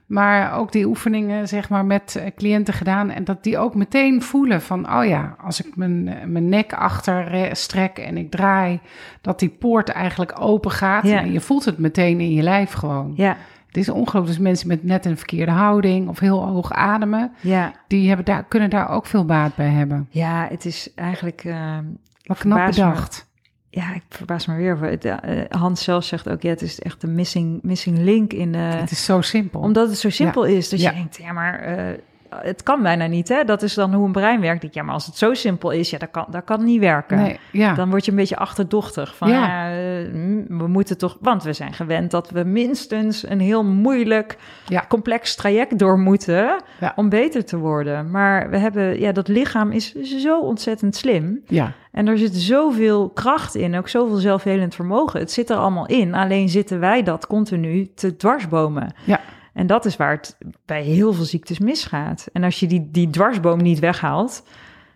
[0.05, 3.09] Maar ook die oefeningen, zeg maar, met eh, cliënten gedaan.
[3.09, 6.73] En dat die ook meteen voelen van, oh ja, als ik mijn, eh, mijn nek
[6.73, 8.79] achter eh, strek en ik draai,
[9.21, 11.03] dat die poort eigenlijk open gaat.
[11.03, 11.19] Ja.
[11.19, 13.13] En je voelt het meteen in je lijf gewoon.
[13.15, 13.37] Ja,
[13.67, 14.27] Het is ongelooflijk.
[14.27, 17.71] Dus mensen met net een verkeerde houding of heel hoog ademen, ja.
[17.87, 20.07] die hebben daar, kunnen daar ook veel baat bij hebben.
[20.09, 21.43] ja het is eigenlijk...
[21.43, 21.77] eh,
[22.23, 23.27] Wat knap bedacht.
[23.75, 24.77] Ja, ik verbaas me weer.
[24.79, 28.51] Het, eh, Hans zelf zegt ook, ja, het is echt een missing, missing link in
[28.51, 28.57] de...
[28.57, 29.59] het is zo simpel.
[29.61, 30.69] Omdat het zo simpel is.
[30.69, 30.89] Dat Ja.
[30.89, 31.97] je denkt, ja, maar eh,
[32.41, 33.43] het kan bijna niet, hè?
[33.43, 34.73] Dat is dan hoe een brein werkt.
[34.73, 37.17] Ja, maar als het zo simpel is, ja, dat kan, dat kan niet werken.
[37.17, 37.73] nee, ja.
[37.73, 39.15] Dan word je een beetje achterdochtig.
[39.15, 39.69] Van, Ja.
[40.13, 41.17] mm, we moeten toch...
[41.21, 44.85] Want we zijn gewend dat we minstens een heel moeilijk, Ja.
[44.87, 46.63] complex traject door moeten...
[46.79, 46.93] Ja.
[46.95, 48.11] om beter te worden.
[48.11, 48.99] Maar we hebben...
[48.99, 51.41] Ja, dat lichaam is zo ontzettend slim.
[51.47, 51.71] ja.
[51.91, 55.19] En er zit zoveel kracht in, ook zoveel zelfhelend vermogen.
[55.19, 58.93] Het zit er allemaal in, alleen zitten wij dat continu te dwarsbomen.
[59.03, 59.19] Ja.
[59.55, 62.27] En dat is waar het bij heel veel ziektes misgaat.
[62.33, 64.43] En als je die, die dwarsboom niet weghaalt,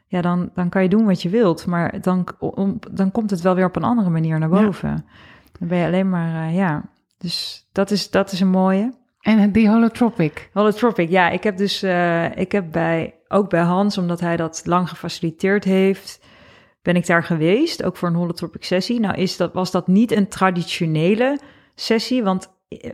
[0.07, 1.65] ja, dan, dan kan je doen wat je wilt.
[1.65, 4.63] Maar dan, om, dan komt het wel weer op een andere manier naar Ja.
[4.63, 5.05] boven.
[5.59, 6.89] Dan ben je alleen maar, eh, ja.
[7.17, 8.93] Dus dat is, dat is een mooie.
[9.19, 10.49] En die holotropic.
[10.53, 14.61] Holotropic, ja, ik heb dus, eh, ik heb bij, ook bij Hans, omdat hij dat
[14.65, 16.25] lang gefaciliteerd heeft,
[16.81, 18.99] ben ik daar geweest, ook voor een holotropic sessie.
[18.99, 21.39] Nou is dat, was dat niet een traditionele
[21.75, 22.91] sessie, want eh,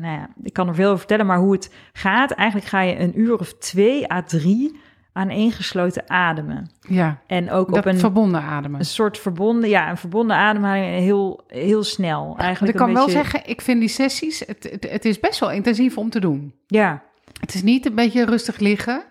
[0.00, 2.98] nou ja, ik kan er veel over vertellen, maar hoe het gaat, eigenlijk ga je
[2.98, 4.80] een uur of twee à drie
[5.12, 6.70] aan gesloten ademen.
[6.80, 8.78] Ja, En ook op een, verbonden ademen.
[8.80, 12.34] een soort verbonden, ja, een verbonden ademhaling heel, heel snel.
[12.38, 15.50] Eigenlijk ik kan wel zeggen, ik vind die sessies, het, het, het is best wel
[15.50, 16.54] intensief om te doen.
[16.66, 17.02] Ja,
[17.40, 19.02] Het is niet een beetje rustig liggen.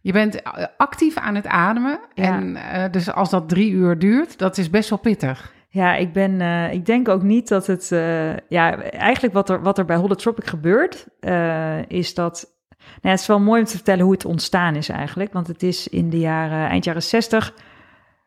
[0.00, 2.00] Je bent eh, actief aan het ademen.
[2.14, 2.24] Ja.
[2.24, 5.52] En eh, dus als dat drie uur duurt, dat is best wel pittig.
[5.72, 6.40] Ja, ik ben.
[6.40, 7.92] eh, ik denk ook niet dat het.
[7.92, 12.58] eh, ja, eigenlijk wat er, wat er bij Holotropic gebeurt, eh, is dat.
[12.78, 15.32] Nou ja, het is wel mooi om te vertellen hoe het ontstaan is eigenlijk.
[15.32, 17.54] Want het is in de jaren, eind jaren 60.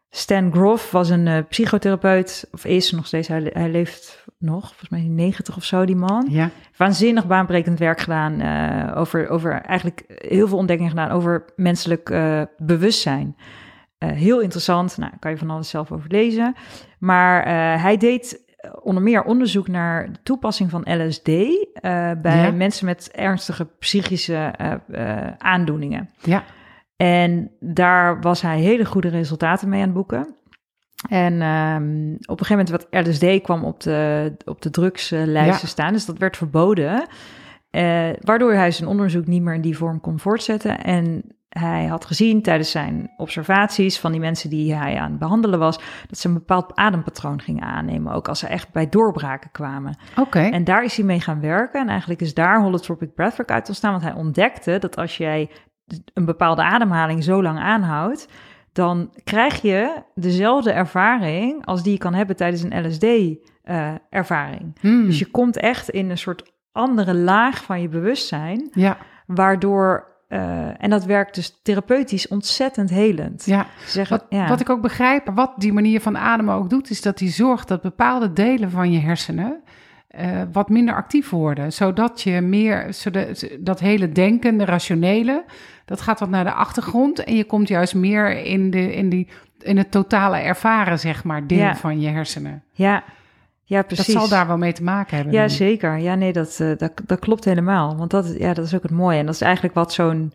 [0.10, 5.02] Stan Groff was een psychotherapeut, of is nog steeds, hij, hij leeft nog, volgens mij
[5.02, 6.28] 90 of zo, die man.
[6.30, 8.42] Ja, Waanzinnig baanbrekend werk gedaan,
[8.96, 12.14] over, over eigenlijk heel veel ontdekkingen gedaan over menselijk
[12.58, 13.36] bewustzijn.
[13.98, 16.56] Heel interessant, nou, kan je van alles zelf over lezen.
[17.04, 18.42] Maar eh, hij deed
[18.82, 22.52] onder meer onderzoek naar de toepassing van LSD eh, bij Ja.
[22.52, 24.74] mensen met ernstige psychische eh,
[25.28, 26.10] eh, aandoeningen.
[26.22, 26.44] ja,
[26.96, 30.36] En daar was hij hele goede resultaten mee aan het boeken.
[31.10, 35.66] En ehm, op een gegeven moment, wat LSD kwam op de, op de drugslijst te
[35.66, 35.72] Ja.
[35.72, 37.08] staan, dus dat werd verboden.
[37.70, 40.84] Eh, waardoor hij zijn onderzoek niet meer in die vorm kon voortzetten.
[40.84, 41.24] En
[41.60, 45.80] hij had gezien tijdens zijn observaties van die mensen die hij aan het behandelen was,
[46.08, 49.98] dat ze een bepaald adempatroon gingen aannemen, ook als ze echt bij doorbraken kwamen.
[50.18, 50.40] oké.
[50.40, 51.82] En daar is hij mee gaan werken.
[51.82, 53.92] En eigenlijk is daar holotropic breathwork uit ontstaan.
[53.92, 55.50] Want hij ontdekte dat als jij
[56.14, 58.28] een bepaalde ademhaling zo lang aanhoudt,
[58.72, 64.76] dan krijg je dezelfde ervaring als die je kan hebben tijdens een LSD-ervaring.
[64.80, 70.12] Hmm, Dus je komt echt in een soort andere laag van je bewustzijn, Ja, waardoor.
[70.34, 73.46] Eh, en dat werkt dus therapeutisch ontzettend helend.
[73.46, 73.66] ja.
[73.86, 74.48] Ze zeggen, Wat, ja.
[74.48, 77.68] wat ik ook begrijp, wat die manier van ademen ook doet, is dat die zorgt
[77.68, 79.62] dat bepaalde delen van je hersenen
[80.08, 81.74] eh, wat minder actief worden.
[81.74, 85.44] Zodat je meer, zodat, dat hele denken, de rationele,
[85.86, 87.24] dat gaat wat naar de achtergrond.
[87.24, 89.28] En je komt juist meer in, de, in, die,
[89.62, 91.76] in het totale ervaren, zeg maar, deel Ja.
[91.76, 92.64] van je hersenen.
[92.72, 93.04] ja,
[93.64, 94.06] ja, precies.
[94.14, 95.34] Dat zal daar wel mee te maken hebben.
[95.34, 95.50] Ja, dan.
[95.50, 95.98] zeker.
[95.98, 97.98] Ja, nee, dat, eh, dat, dat klopt helemaal.
[97.98, 99.18] Want dat, ja, dat is ook het mooie.
[99.18, 100.34] En dat is eigenlijk wat zo'n,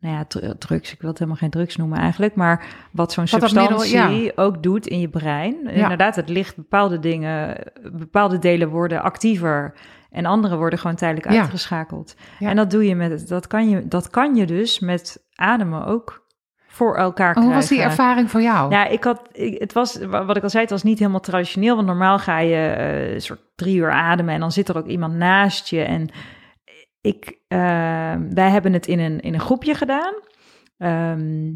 [0.00, 3.26] nou ja, dru- drugs, ik wil het helemaal geen drugs noemen eigenlijk, maar wat zo'n
[3.30, 5.70] middel- substantie ook doet in je brein.
[5.70, 7.56] Inderdaad, het licht bepaalde dingen,
[7.92, 9.74] bepaalde delen worden actiever
[10.10, 11.40] en andere worden gewoon tijdelijk Ja.
[11.40, 12.14] uitgeschakeld.
[12.38, 16.26] En dat doe je met, dat kan je, dat kan je dus met ademen ook.
[16.78, 17.98] Voor elkaar Hoe was die krijgen.
[17.98, 18.70] ervaring voor jou?
[18.70, 21.74] Ja, ik had, ik- het was, wat ik al zei, het was niet helemaal traditioneel.
[21.74, 24.86] Want normaal ga je eh, een soort drie uur ademen en dan zit er ook
[24.86, 25.82] iemand naast je.
[25.82, 26.08] En
[27.00, 27.58] ik, eh,
[28.30, 30.14] wij hebben het in een, in een groepje gedaan.
[30.78, 31.52] Ehm,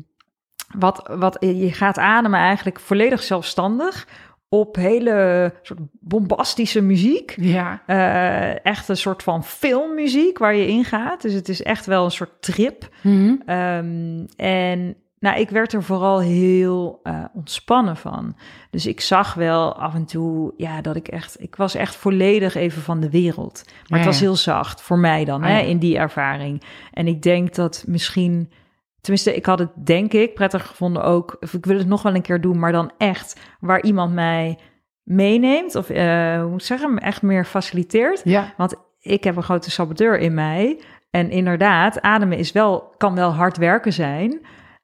[0.79, 4.07] wat, wat, je gaat ademen eigenlijk volledig zelfstandig
[4.49, 7.35] op hele soort bombastische muziek.
[7.37, 7.83] Ja.
[7.87, 11.23] Eh, echt een soort van filmmuziek waar je in gaat.
[11.23, 12.89] Dus het is echt wel een soort trip.
[13.03, 13.35] Mhm.
[13.47, 18.37] Ehm, en nou, ik werd er vooral heel eh, ontspannen van.
[18.71, 22.55] Dus ik zag wel af en toe, ja, dat ik echt, ik was echt volledig
[22.55, 23.63] even van de wereld.
[23.65, 24.25] Maar Ja, het was ja.
[24.25, 25.67] heel zacht voor mij dan, Ah, hè, ja.
[25.67, 26.63] in die ervaring.
[26.93, 28.53] En ik denk dat misschien,
[29.01, 32.15] tenminste, ik had het denk ik prettig gevonden ook, of ik wil het nog wel
[32.15, 34.59] een keer doen, maar dan echt waar iemand mij
[35.03, 38.21] meeneemt, of eh, hoe moet ik zeggen, echt meer faciliteert.
[38.25, 38.53] Ja.
[38.57, 40.81] Want ik heb een grote saboteur in mij.
[41.11, 44.41] En inderdaad, ademen is wel, kan wel hard werken zijn.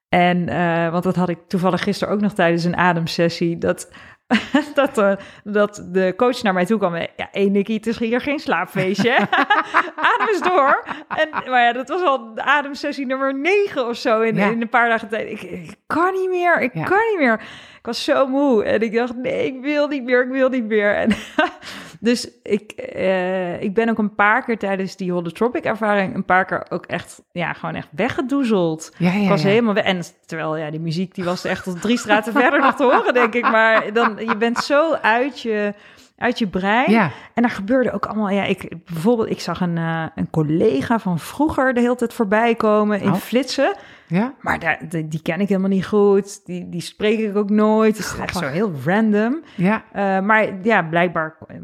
[0.09, 3.59] En, eh, want dat had ik toevallig gisteren ook nog tijdens een ademsessie.
[3.59, 3.91] Dat,
[4.75, 5.13] dat, eh,
[5.45, 6.97] dat de coach naar mij toe kwam.
[6.97, 9.17] Ja, hé Nicky, het is hier geen slaapfeestje.
[10.11, 10.85] Adem eens door.
[11.09, 14.51] En, maar ja, dat was al de ademsessie nummer 9 of zo in, Ja.
[14.51, 15.31] in een paar dagen tijd.
[15.31, 16.83] Ik, ik kan niet meer, ik Ja.
[16.85, 17.41] kan niet meer.
[17.79, 18.65] Ik was zo moe.
[18.65, 20.95] En ik dacht, nee, ik wil niet meer, ik wil niet meer.
[20.95, 21.11] En
[22.01, 26.15] dus ik, eh, ik ben ook een paar keer tijdens die holotropic ervaring...
[26.15, 28.93] een paar keer ook echt, ja, gewoon echt weggedoezeld.
[28.99, 29.49] Ja, ja, Ik was ja.
[29.49, 29.85] helemaal weg.
[29.85, 33.15] En terwijl, ja, die muziek die was echt tot drie straten verder nog te horen,
[33.15, 33.43] denk ik.
[33.43, 35.75] Maar dan, je bent zo uit je,
[36.19, 36.91] uit je brein.
[36.91, 37.11] Ja.
[37.35, 41.19] En daar gebeurde ook allemaal, ja, ik, bijvoorbeeld, ik zag een, eh, een collega van
[41.19, 43.15] vroeger de hele tijd voorbij komen in Oh.
[43.15, 43.77] flitsen.
[44.07, 44.35] Ja.
[44.41, 46.47] Maar daar, die, die ken ik helemaal niet goed.
[46.47, 47.97] Die, die spreek ik ook nooit.
[47.97, 49.43] Het is echt zo heel random.
[49.55, 49.85] Ja.
[49.93, 51.57] Eh, maar ja, blijkbaar eh,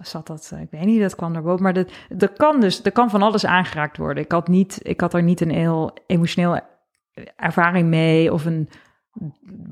[0.00, 1.62] zat dat, ik weet niet, dat kwam daarboven.
[1.62, 4.24] Maar dat, dat kan dus, er kan van alles aangeraakt worden.
[4.24, 6.60] Ik had, niet, ik had er niet een heel emotioneel
[7.36, 8.68] ervaring mee of een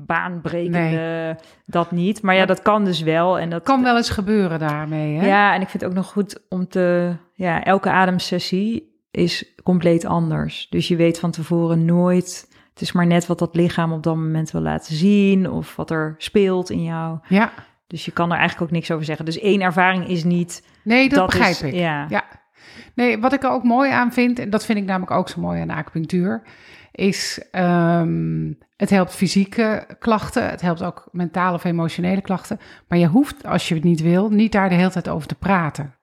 [0.05, 2.21] baanbrekende, dat niet.
[2.21, 3.39] Maar ja, dat kan dus wel.
[3.39, 5.27] En dat Kan wel eens gebeuren daarmee, hè?
[5.27, 10.05] Ja, en ik vind het ook nog goed om te, ja, elke ademsessie is compleet
[10.05, 10.67] anders.
[10.69, 14.15] Dus je weet van tevoren nooit, het is maar net wat dat lichaam op dat
[14.15, 17.19] moment wil laten zien of wat er speelt in jou.
[17.27, 17.51] Ja.
[17.87, 19.25] Dus je kan er eigenlijk ook niks over zeggen.
[19.25, 20.67] Dus één ervaring is niet.
[20.83, 21.73] Nee, dat, begrijp is, ik.
[21.73, 22.05] Ja.
[22.09, 22.23] Ja.
[22.95, 25.41] Nee, wat ik er ook mooi aan vind, en dat vind ik namelijk ook zo
[25.41, 26.41] mooi aan acupunctuur,
[26.91, 32.59] is ehm, het helpt fysieke klachten, het helpt ook mentale of emotionele klachten.
[32.87, 35.35] Maar je hoeft, als je het niet wil, niet daar de hele tijd over te
[35.35, 35.93] praten.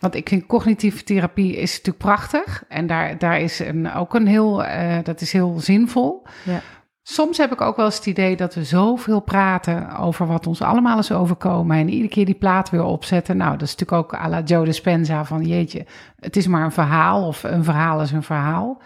[0.00, 4.26] Want ik vind cognitieve therapie is natuurlijk prachtig en daar, daar is een, ook een
[4.26, 6.26] heel, eh, dat is heel zinvol.
[6.44, 6.60] Ja.
[7.02, 10.62] Soms heb ik ook wel eens het idee dat we zoveel praten over wat ons
[10.62, 11.76] allemaal is overkomen.
[11.76, 13.36] En iedere keer die plaat weer opzetten.
[13.36, 15.86] Nou, dat is natuurlijk ook à la Joe Dispenza van jeetje,
[16.18, 18.82] het is maar een verhaal of een verhaal is een verhaal.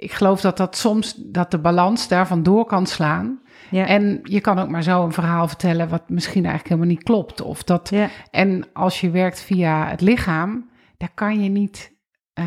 [0.00, 3.40] Ik geloof dat dat soms, dat de balans daarvan door kan slaan.
[3.70, 3.86] Ja.
[3.86, 7.40] En je kan ook maar zo een verhaal vertellen wat misschien eigenlijk helemaal niet klopt.
[7.40, 8.08] Of dat, ja.
[8.30, 11.92] en als je werkt via het lichaam, daar kan je niet,
[12.32, 12.44] eh,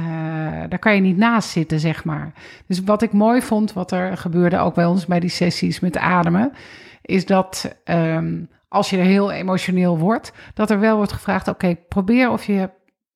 [0.69, 2.33] daar kan je niet naast zitten, zeg maar.
[2.67, 5.97] Dus wat ik mooi vond, wat er gebeurde ook bij ons bij die sessies met
[5.97, 6.51] ademen,
[7.01, 11.75] is dat ehm, als je er heel emotioneel wordt, dat er wel wordt gevraagd: oké,
[11.87, 12.69] probeer of je,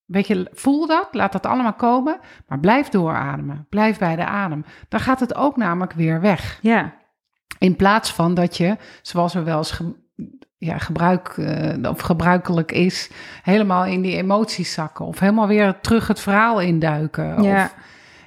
[0.07, 4.65] weet je, voel dat, laat dat allemaal komen, maar blijf doorademen, blijf bij de adem.
[4.89, 6.59] Dan gaat het ook namelijk weer weg.
[6.61, 6.93] ja.
[7.59, 9.95] In plaats van dat je, zoals er wel eens ge-
[10.57, 13.11] ja, gebruik, eh, of gebruikelijk is,
[13.43, 15.05] helemaal in die emoties zakken.
[15.05, 17.43] Of helemaal weer terug het verhaal induiken.
[17.43, 17.63] Ja.
[17.63, 17.75] Of,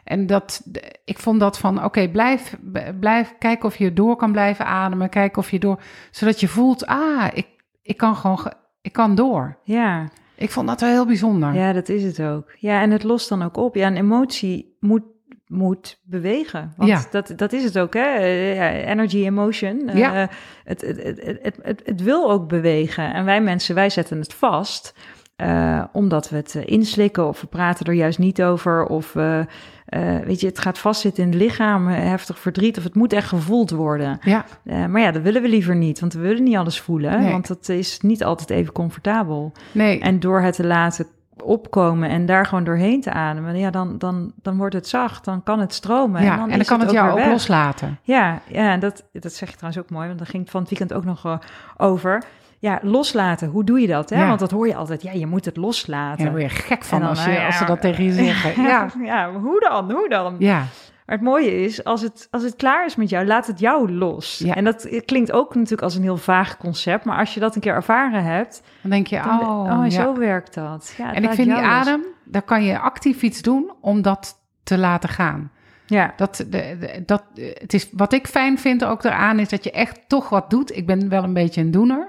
[0.04, 0.62] en dat,
[1.04, 2.56] ik vond dat van, oké, blijf,
[3.00, 5.08] blijf kijken of je door kan blijven ademen.
[5.08, 7.46] Kijken of je door, zodat je voelt, ah, ik,
[7.82, 9.58] ik kan gewoon, ge- ik kan door.
[9.64, 10.08] ja.
[10.40, 11.54] Ik vond dat wel heel bijzonder.
[11.54, 12.50] Ja, dat is het ook.
[12.58, 13.74] Ja, en het lost dan ook op.
[13.74, 15.02] Ja, een emotie moet,
[15.46, 16.72] moet bewegen.
[16.76, 17.02] Want Ja.
[17.10, 18.00] dat, dat is het ook, hè?
[18.16, 19.88] Eh, energy, emotion.
[19.88, 20.28] Eh, Ja.
[20.64, 23.12] het, het, het, het, het, het, het wil ook bewegen.
[23.14, 24.94] En wij mensen, wij zetten het vast.
[25.36, 28.84] eh, omdat we het inslikken of we praten er juist niet over.
[28.86, 29.46] Of we,
[29.90, 32.78] eh, weet je, het gaat vastzitten in het lichaam, eh, heftig verdriet.
[32.78, 34.18] Of het moet echt gevoeld worden.
[34.22, 36.00] Ja, Eh, maar ja, dat willen we liever niet.
[36.00, 37.20] Want we willen niet alles voelen.
[37.20, 37.30] Nee.
[37.30, 39.52] Want dat is niet altijd even comfortabel.
[39.72, 40.00] nee.
[40.00, 41.06] En door het te laten
[41.42, 45.42] opkomen en daar gewoon doorheen te ademen, ja, dan, dan, dan wordt het zacht, dan
[45.42, 46.22] kan het stromen.
[46.22, 47.98] ja, en dan, en dan is kan het, ook jou ook loslaten.
[48.02, 50.60] Ja, ja en dat, dat zeg je trouwens ook mooi, want daar ging het van
[50.60, 51.38] het weekend ook nog
[51.76, 52.22] over.
[52.60, 54.10] Ja, loslaten, hoe doe je dat?
[54.10, 54.20] Hè?
[54.20, 54.26] Ja.
[54.28, 56.18] Want dat hoor je altijd, ja, je moet het loslaten.
[56.24, 58.12] Ja, daar word je gek van dan, als, je, ja, als ze dat tegen je
[58.12, 58.62] zeggen.
[58.62, 60.36] Ja, ja, hoe dan, hoe dan?
[60.38, 60.64] ja.
[61.06, 63.92] Maar het mooie is, als het, als het klaar is met jou, laat het jou
[63.92, 64.38] los.
[64.44, 64.54] Ja.
[64.54, 67.60] En dat klinkt ook natuurlijk als een heel vaag concept, maar als je dat een
[67.60, 69.90] keer ervaren hebt, Dan denk je, dan, oh, oh, ja.
[70.02, 70.94] zo werkt dat.
[70.98, 71.64] Ja, En ik vind die los.
[71.64, 75.50] adem, daar kan je actief iets doen om dat te laten gaan.
[75.86, 79.64] Ja, Dat, de, de- dat, het is, wat ik fijn vind ook eraan is dat
[79.64, 80.76] je echt toch wat doet.
[80.76, 82.08] Ik ben wel een beetje een doener.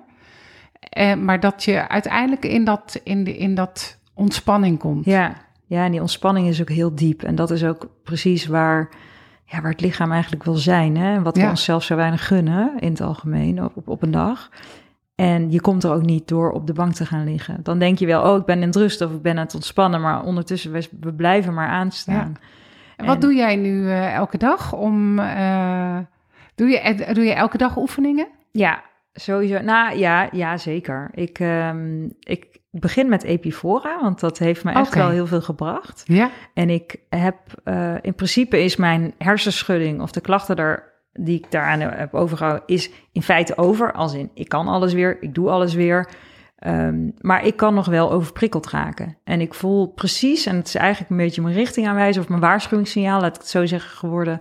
[0.89, 5.05] Eh, maar dat je uiteindelijk in dat, in de, in dat ontspanning komt.
[5.05, 5.33] ja.
[5.65, 7.23] ja, en die ontspanning is ook heel diep.
[7.23, 8.89] En dat is ook precies waar,
[9.45, 10.97] ja, waar het lichaam eigenlijk wil zijn.
[10.97, 11.13] Hè?
[11.13, 11.49] En Wat we Ja.
[11.49, 14.49] onszelf zo weinig gunnen in het algemeen op, op, op een dag.
[15.15, 17.59] En je komt er ook niet door op de bank te gaan liggen.
[17.63, 19.55] Dan denk je wel, oh, ik ben in het rust of ik ben aan het
[19.55, 20.01] ontspannen.
[20.01, 22.37] Maar ondertussen, we, we blijven maar aanstaan.
[22.97, 25.19] En wat En- doe jij nu eh, elke dag om...
[25.19, 25.97] eh,
[26.55, 28.27] doe, je, eh, doe je elke dag oefeningen?
[28.51, 28.81] Ja,
[29.23, 29.61] sowieso.
[29.61, 31.09] Nou ja, ja zeker.
[31.13, 36.03] Ik, ehm, ik begin met Epifora, want dat heeft me echt wel heel veel gebracht.
[36.05, 36.29] Ja.
[36.53, 41.51] En ik heb, eh, in principe is mijn hersenschudding of de klachten daar, die ik
[41.51, 43.91] daaraan heb overgehouden, is in feite over.
[43.91, 46.09] Als in, ik kan alles weer, ik doe alles weer.
[46.55, 49.17] Ehm, maar ik kan nog wel overprikkeld raken.
[49.23, 52.41] En ik voel precies, en het is eigenlijk een beetje mijn richting aanwijzen of mijn
[52.41, 54.37] waarschuwingssignaal, laat ik het zo zeggen, geworden.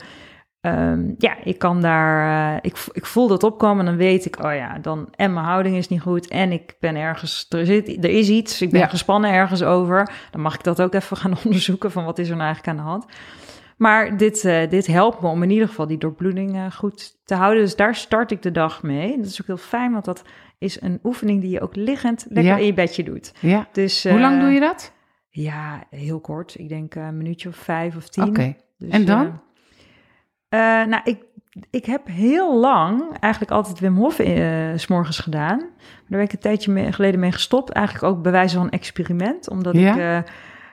[0.60, 4.44] Ehm, ja, ik kan daar, eh, ik, ik voel dat opkomen en dan weet ik,
[4.44, 8.04] oh ja, dan en mijn houding is niet goed en ik ben ergens, er, zit,
[8.04, 8.86] er is iets, ik ben Ja.
[8.86, 10.10] gespannen ergens over.
[10.30, 12.84] Dan mag ik dat ook even gaan onderzoeken van wat is er nou eigenlijk aan
[12.84, 13.04] de hand.
[13.76, 17.34] Maar dit, eh, dit helpt me om in ieder geval die doorbloeding eh, goed te
[17.34, 17.62] houden.
[17.62, 19.16] Dus daar start ik de dag mee.
[19.16, 20.22] Dat is ook heel fijn, want dat
[20.58, 22.58] is een oefening die je ook liggend lekker Ja.
[22.58, 23.32] in je bedje doet.
[23.40, 23.66] ja.
[23.72, 24.92] Dus, Hoe lang doe je dat?
[25.28, 26.58] Ja, heel kort.
[26.58, 28.28] Ik denk een minuutje of vijf of tien.
[28.28, 28.56] Oké.
[28.78, 29.40] Dus, En dan?
[30.50, 31.18] Eh, nou, ik,
[31.70, 34.36] ik heb heel lang eigenlijk altijd Wim Hof eh,
[34.76, 35.56] s morgens gedaan.
[35.58, 35.68] Maar
[36.08, 37.70] daar ben ik een tijdje mee- geleden mee gestopt.
[37.70, 39.48] Eigenlijk ook bij wijze van een experiment.
[39.50, 39.92] Omdat Ja?
[39.92, 40.18] ik eh,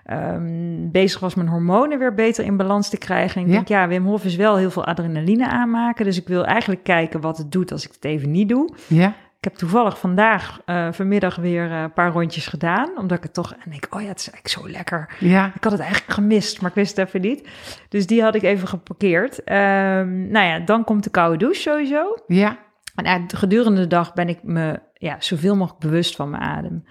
[0.05, 3.35] ehm, bezig was mijn hormonen weer beter in balans te krijgen.
[3.35, 3.53] En ik Ja.
[3.55, 6.05] denk, ja, Wim Hof is wel heel veel adrenaline aanmaken.
[6.05, 8.69] Dus ik wil eigenlijk kijken wat het doet als ik het even niet doe.
[8.87, 9.13] Ja.
[9.37, 12.97] Ik heb toevallig vandaag, eh, vanmiddag weer eh, een paar rondjes gedaan.
[12.97, 15.15] Omdat ik het toch, en ik, oh ja, het is eigenlijk zo lekker.
[15.19, 15.51] Ja.
[15.55, 17.49] Ik had het eigenlijk gemist, maar ik wist het even niet.
[17.89, 19.43] Dus die had ik even geparkeerd.
[19.43, 22.17] Ehm, nou ja, dan komt de koude douche sowieso.
[22.27, 22.57] Ja.
[22.95, 26.83] En eigenlijk gedurende de dag ben ik me ja, zoveel mogelijk bewust van mijn adem.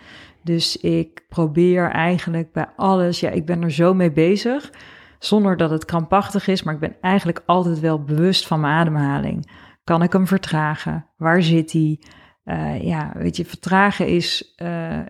[0.43, 4.71] Dus ik probeer eigenlijk bij alles, ja, ik ben er zo mee bezig.
[5.19, 9.51] Zonder dat het krampachtig is, maar ik ben eigenlijk altijd wel bewust van mijn ademhaling.
[9.85, 11.07] Kan ik hem vertragen?
[11.17, 12.01] Waar zit hij?
[12.47, 15.07] Eh, ja, weet je, vertragen is, eh, eh,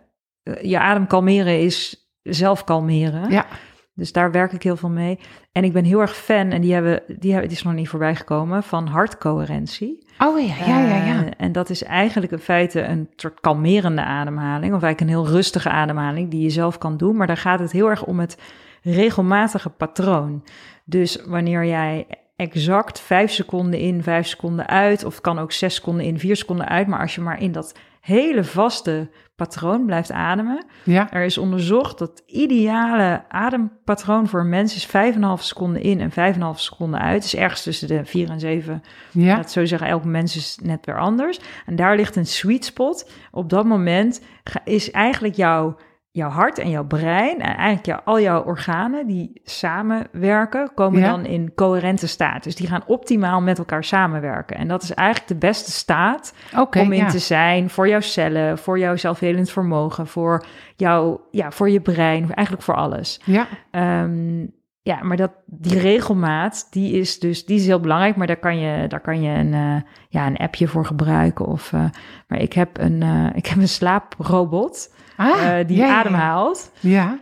[0.62, 3.30] je adem kalmeren is zelf kalmeren.
[3.30, 3.47] Ja.
[3.95, 5.18] Dus daar werk ik heel veel mee.
[5.53, 7.89] En ik ben heel erg fan, en die, hebben, die hebben, die is nog niet
[7.89, 10.07] voorbij gekomen, van hartcoherentie.
[10.18, 11.24] Oh ja, ja, ja, ja.
[11.37, 15.70] En dat is eigenlijk in feite een soort kalmerende ademhaling, of eigenlijk een heel rustige
[15.70, 17.16] ademhaling die je zelf kan doen.
[17.16, 18.39] Maar daar gaat het heel erg om het
[18.82, 20.45] regelmatige patroon.
[20.84, 22.07] Dus wanneer jij
[22.37, 26.37] exact vijf seconden in, vijf seconden uit, of het kan ook zes seconden in, vier
[26.37, 31.12] seconden uit, maar als je maar in dat hele vaste patroon blijft ademen, Ja.
[31.12, 36.59] er is onderzocht dat ideale adempatroon voor een mens is 5,5 seconden in en 5,5
[36.61, 37.22] seconden uit.
[37.22, 38.82] Dus ergens tussen de 4 en 7.
[39.12, 39.37] Ja.
[39.37, 41.41] Laat zo zeggen, elk mens is net weer anders.
[41.66, 43.11] En daar ligt een sweet spot.
[43.30, 44.20] Op dat moment
[44.64, 45.76] is eigenlijk jouw,
[46.16, 51.10] jouw hart en jouw brein en eigenlijk al jouw organen die samenwerken, komen Ja.
[51.10, 52.44] dan in coherente staat.
[52.44, 54.56] Dus die gaan optimaal met elkaar samenwerken.
[54.56, 56.34] En dat is eigenlijk de beste staat
[56.70, 57.08] om in ja.
[57.08, 60.44] te zijn voor jouw cellen, voor jouw zelfhelend vermogen, voor,
[60.76, 63.20] jouw, ja, voor je brein, eigenlijk voor alles.
[63.24, 63.46] Ja.
[63.70, 64.46] Ehm,
[64.82, 68.58] ja, maar dat, die regelmaat, die is dus die is heel belangrijk, maar daar kan
[68.58, 69.76] je, daar kan je een, eh,
[70.08, 71.46] ja, een appje voor gebruiken.
[71.46, 71.84] Of, eh,
[72.28, 75.98] maar ik heb een, eh, ik heb een slaaprobot Ah, eh, die ja.
[75.98, 76.70] ademhaalt.
[76.80, 77.18] Ja.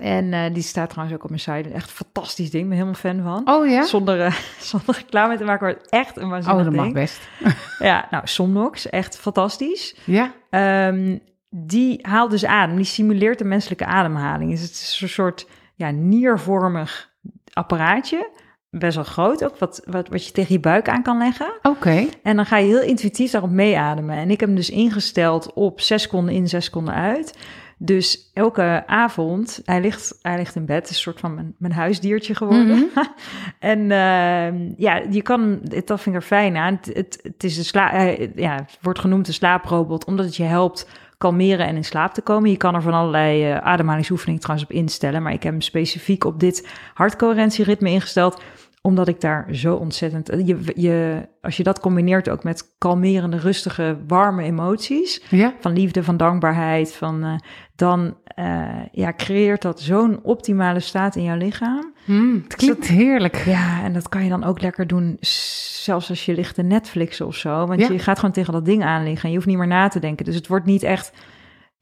[0.00, 1.74] En eh, die staat trouwens ook op mijn site.
[1.74, 3.54] Echt een fantastisch ding, ik ben helemaal fan van.
[3.54, 3.84] Oh ja?
[3.84, 4.34] Zonder, eh,
[4.70, 7.20] zonder reclame te maken, maar echt een waanzinnig Oh, dat mag best.
[7.78, 9.96] Ja, nou, Somnox, echt fantastisch.
[10.04, 10.32] Ja.
[10.50, 11.18] Ehm,
[11.50, 14.50] die haalt dus adem, die simuleert de menselijke ademhaling.
[14.50, 17.10] Dus het is een soort ja, niervormig
[17.52, 18.30] apparaatje,
[18.78, 21.52] best wel groot ook, wat, wat, wat je tegen je buik aan kan leggen.
[21.62, 22.06] Oké.
[22.22, 24.16] En dan ga je heel intuïtief daarop meeademen.
[24.16, 27.38] En ik heb hem dus ingesteld op zes seconden in, zes seconden uit.
[27.78, 31.54] Dus elke avond, hij ligt, hij ligt in bed, het is een soort van mijn,
[31.58, 32.66] mijn huisdiertje geworden.
[32.66, 33.04] Mhm.
[33.74, 36.74] en ehm, ja, je kan, dat vind ik er fijn aan.
[36.74, 40.36] Het, het, het is de sla, eh, ja, het wordt genoemd de slaaprobot, omdat het
[40.36, 40.86] je helpt
[41.22, 42.50] kalmeren en in slaap te komen.
[42.50, 46.24] Je kan er van allerlei eh, ademhalingsoefeningen trouwens op instellen, maar ik heb hem specifiek
[46.24, 48.42] op dit hartcoherentieritme ingesteld,
[48.82, 50.26] omdat ik daar zo ontzettend...
[50.46, 55.54] Je, je, als je dat combineert ook met kalmerende, rustige, warme emoties, Ja.
[55.60, 57.34] van liefde, van dankbaarheid, van, eh,
[57.76, 61.92] dan eh, ja, creëert dat zo'n optimale staat in jouw lichaam.
[62.04, 63.36] Hmm, het klinkt heerlijk.
[63.36, 67.26] Ja, en dat kan je dan ook lekker doen, zelfs als je ligt te Netflixen
[67.26, 67.66] of zo.
[67.66, 67.88] Want Ja.
[67.92, 70.00] je gaat gewoon tegen dat ding aan liggen en je hoeft niet meer na te
[70.00, 70.24] denken.
[70.24, 71.12] Dus het wordt niet echt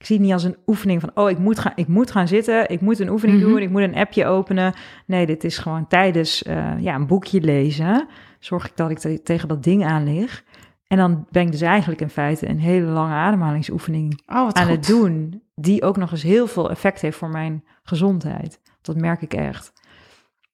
[0.00, 2.28] Ik zie het niet als een oefening van, oh, ik moet gaan, ik moet gaan
[2.28, 3.48] zitten, ik moet een oefening Mhm.
[3.48, 4.74] doen, ik moet een appje openen.
[5.06, 8.08] Nee, dit is gewoon tijdens eh, ja, een boekje lezen.
[8.38, 10.44] Zorg ik dat ik te- tegen dat ding aan lig.
[10.86, 14.66] En dan ben ik dus eigenlijk in feite een hele lange ademhalingsoefening Oh, aan goed.
[14.76, 18.60] het doen, die ook nog eens heel veel effect heeft voor mijn gezondheid.
[18.82, 19.72] Dat merk ik echt.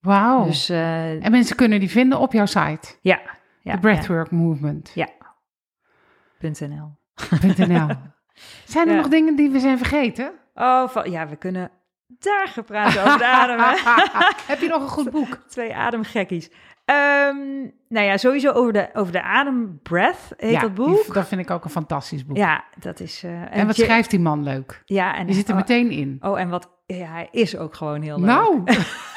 [0.01, 0.44] Wauw.
[0.44, 2.94] Dus eh, En mensen kunnen die vinden op jouw site.
[3.01, 3.20] ja,
[3.62, 4.90] ja, de Breathwork Movement.
[4.94, 5.09] Ja.
[6.40, 6.97] .nl.
[7.57, 7.86] .nl.
[8.64, 9.01] Zijn er Ja.
[9.01, 10.32] nog dingen die we zijn vergeten?
[10.55, 11.70] Oh, van, ja, we kunnen
[12.18, 13.74] dagen praten over de ademen.
[14.53, 15.34] Heb je nog een goed boek?
[15.49, 16.51] Twee ademgekkies.
[16.84, 17.37] Ehm,
[17.89, 21.14] nou ja, sowieso over de, over de adem, Breath heet ja, dat die- boek.
[21.14, 22.37] dat vind ik ook een fantastisch boek.
[22.37, 23.22] Ja, dat is...
[23.24, 24.82] eh, en wat schrijft die man leuk?
[24.84, 26.18] Ja, en Je zit er oh, meteen in.
[26.20, 26.74] Oh, en wat...
[26.87, 28.26] Ja, hij is ook gewoon heel leuk.
[28.26, 28.62] Nou,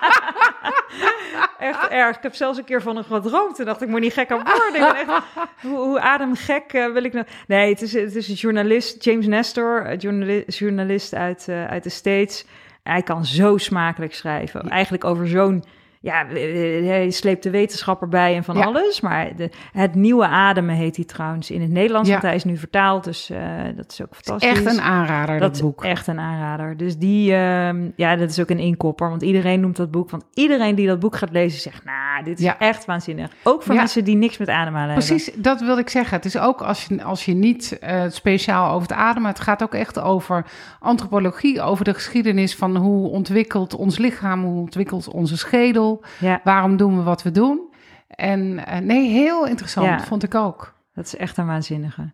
[1.58, 2.16] Echt erg.
[2.16, 3.56] Ik heb zelfs een keer van hem gedroomd.
[3.56, 4.96] Toen dacht ik, moet niet gek aan worden.
[4.96, 5.22] Echt,
[5.60, 7.26] hoe, hoe ademgek eh, wil ik nou...
[7.46, 11.82] Nee, het is, het is een journalist, James Nestor, een journali- journalist uit, eh, uit
[11.82, 12.44] de States.
[12.82, 14.68] Hij kan zo smakelijk schrijven.
[14.68, 15.64] Eigenlijk over zo'n...
[16.02, 18.64] Ja, eh, hij sleept de wetenschapper bij en van Ja.
[18.64, 19.00] alles.
[19.00, 22.08] Maar de, het nieuwe ademen heet hij trouwens in het Nederlands.
[22.08, 22.14] Ja.
[22.14, 23.38] Want hij is nu vertaald, dus eh,
[23.76, 24.50] dat is ook fantastisch.
[24.50, 25.84] echt een aanrader, dat, Dat is boek.
[25.84, 26.76] echt een aanrader.
[26.76, 29.08] Dus die, ehm, ja, dat is ook een inkopper.
[29.08, 30.10] Want iedereen noemt dat boek.
[30.10, 32.58] Want iedereen die dat boek gaat lezen zegt, nou, dit is Ja.
[32.58, 33.30] echt waanzinnig.
[33.42, 36.16] Ook voor mensen die niks met ademhalen Precies, dat wilde ik zeggen.
[36.16, 39.30] Het is ook als je, als je niet eh, speciaal over het ademen...
[39.30, 40.44] het gaat ook echt over
[40.78, 41.60] antropologie...
[41.62, 44.44] over de geschiedenis van hoe ontwikkelt ons lichaam...
[44.44, 45.88] hoe ontwikkelt onze schedel...
[46.20, 47.68] Ja, waarom doen we wat we doen.
[48.08, 50.00] En eh, nee, heel interessant, Ja.
[50.00, 50.74] vond ik ook.
[50.94, 52.12] dat is echt een waanzinnige.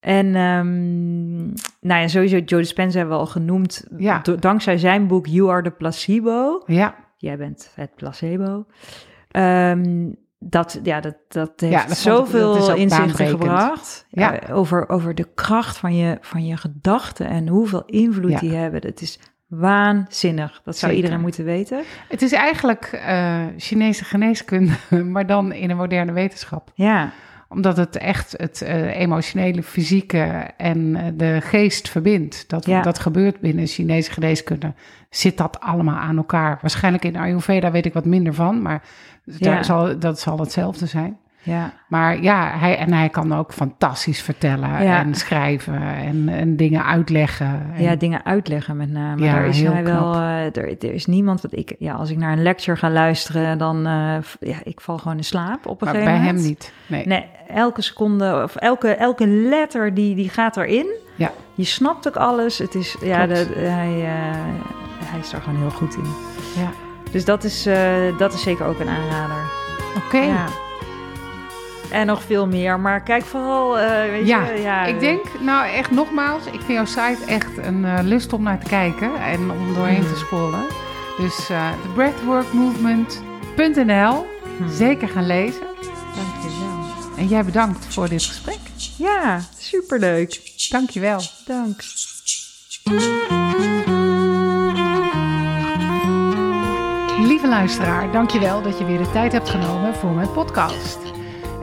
[0.00, 1.44] En ehm,
[1.80, 3.84] nou ja, sowieso Joe Dispenza hebben we al genoemd.
[3.96, 4.22] Ja.
[4.40, 6.62] Dankzij zijn boek You Are the Placebo.
[6.66, 8.66] Ja, Jij bent het placebo.
[9.30, 14.06] Ehm, dat, ja, dat, dat heeft Ja, dat vond ik- zoveel inzichten gebracht.
[14.10, 14.32] Ja.
[14.32, 18.38] Ja, over, over de kracht van je, van je gedachten en hoeveel invloed Ja.
[18.38, 18.80] die hebben.
[18.80, 20.50] Dat is waanzinnig.
[20.64, 20.96] Dat zou Zeker.
[20.96, 21.82] iedereen moeten weten.
[22.08, 24.72] het is eigenlijk eh, Chinese geneeskunde...
[25.12, 26.70] maar dan in een moderne wetenschap.
[26.74, 27.10] Ja,
[27.48, 32.48] Omdat het echt het eh, emotionele, fysieke en eh, de geest verbindt.
[32.48, 32.82] Dat, Ja.
[32.82, 34.72] dat gebeurt binnen Chinese geneeskunde.
[35.10, 36.58] Zit dat allemaal aan elkaar?
[36.60, 38.82] Waarschijnlijk in Ayurveda weet ik wat minder van, maar
[39.24, 39.62] daar Ja.
[39.62, 41.18] zal, dat zal hetzelfde zijn.
[41.44, 44.98] Ja, Maar ja, hij, en hij kan ook fantastisch vertellen Ja.
[44.98, 47.62] en schrijven en, en dingen uitleggen.
[47.74, 49.24] En, ja, dingen uitleggen met name.
[49.24, 50.10] Ja, daar is heel hij wel.
[50.10, 50.14] knap.
[50.14, 51.74] eh, er, er is niemand wat ik.
[51.78, 53.86] Ja, als ik naar een lecture ga luisteren, dan.
[53.86, 56.38] eh, v- ja, ik val gewoon in slaap op een maar gegeven bij moment.
[56.40, 56.72] hem niet.
[56.86, 57.06] Nee.
[57.06, 60.86] Nee, elke seconde of elke, elke letter die, die gaat erin.
[61.16, 61.30] Ja.
[61.54, 62.58] Je snapt ook alles.
[62.58, 64.40] Het is, ja, de, hij, eh,
[65.04, 66.04] hij is er gewoon heel goed in.
[66.62, 66.70] Ja.
[67.10, 69.42] Dus dat is, eh, dat is zeker ook een aanrader.
[70.06, 70.18] Oké.
[70.18, 70.44] Ja.
[71.90, 75.66] En nog veel meer, maar kijk vooral, eh, weet Ja, je, ja, Ik denk, nou
[75.68, 79.50] echt nogmaals, ik vind jouw site echt een eh, lust om naar te kijken en
[79.50, 80.12] om doorheen Hmm.
[80.12, 80.64] te scrollen.
[81.18, 84.26] Dus eh de breathworkmovement.nl,
[84.58, 84.68] Hm.
[84.68, 85.62] zeker gaan lezen.
[86.14, 86.78] Dankjewel.
[87.16, 88.58] En jij bedankt voor dit gesprek.
[88.98, 90.40] Ja, superleuk.
[90.70, 91.20] Dankjewel.
[91.46, 91.80] Dank.
[97.20, 100.98] Lieve luisteraar, dankjewel dat je weer de tijd hebt genomen voor mijn podcast.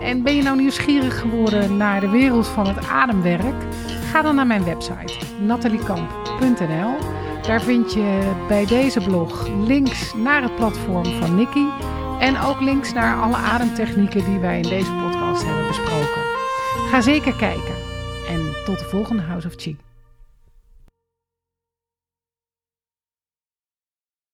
[0.02, 3.64] En ben je nou nieuwsgierig geworden naar de wereld van het ademwerk?
[4.12, 6.98] Ga dan naar mijn website nataliekamp.nl.
[7.42, 11.68] Daar vind je bij deze blog links naar het platform van Nikki
[12.20, 16.22] en ook links naar alle ademtechnieken die wij in deze podcast hebben besproken.
[16.90, 17.76] Ga zeker kijken
[18.30, 19.78] en tot de volgende House of Chi.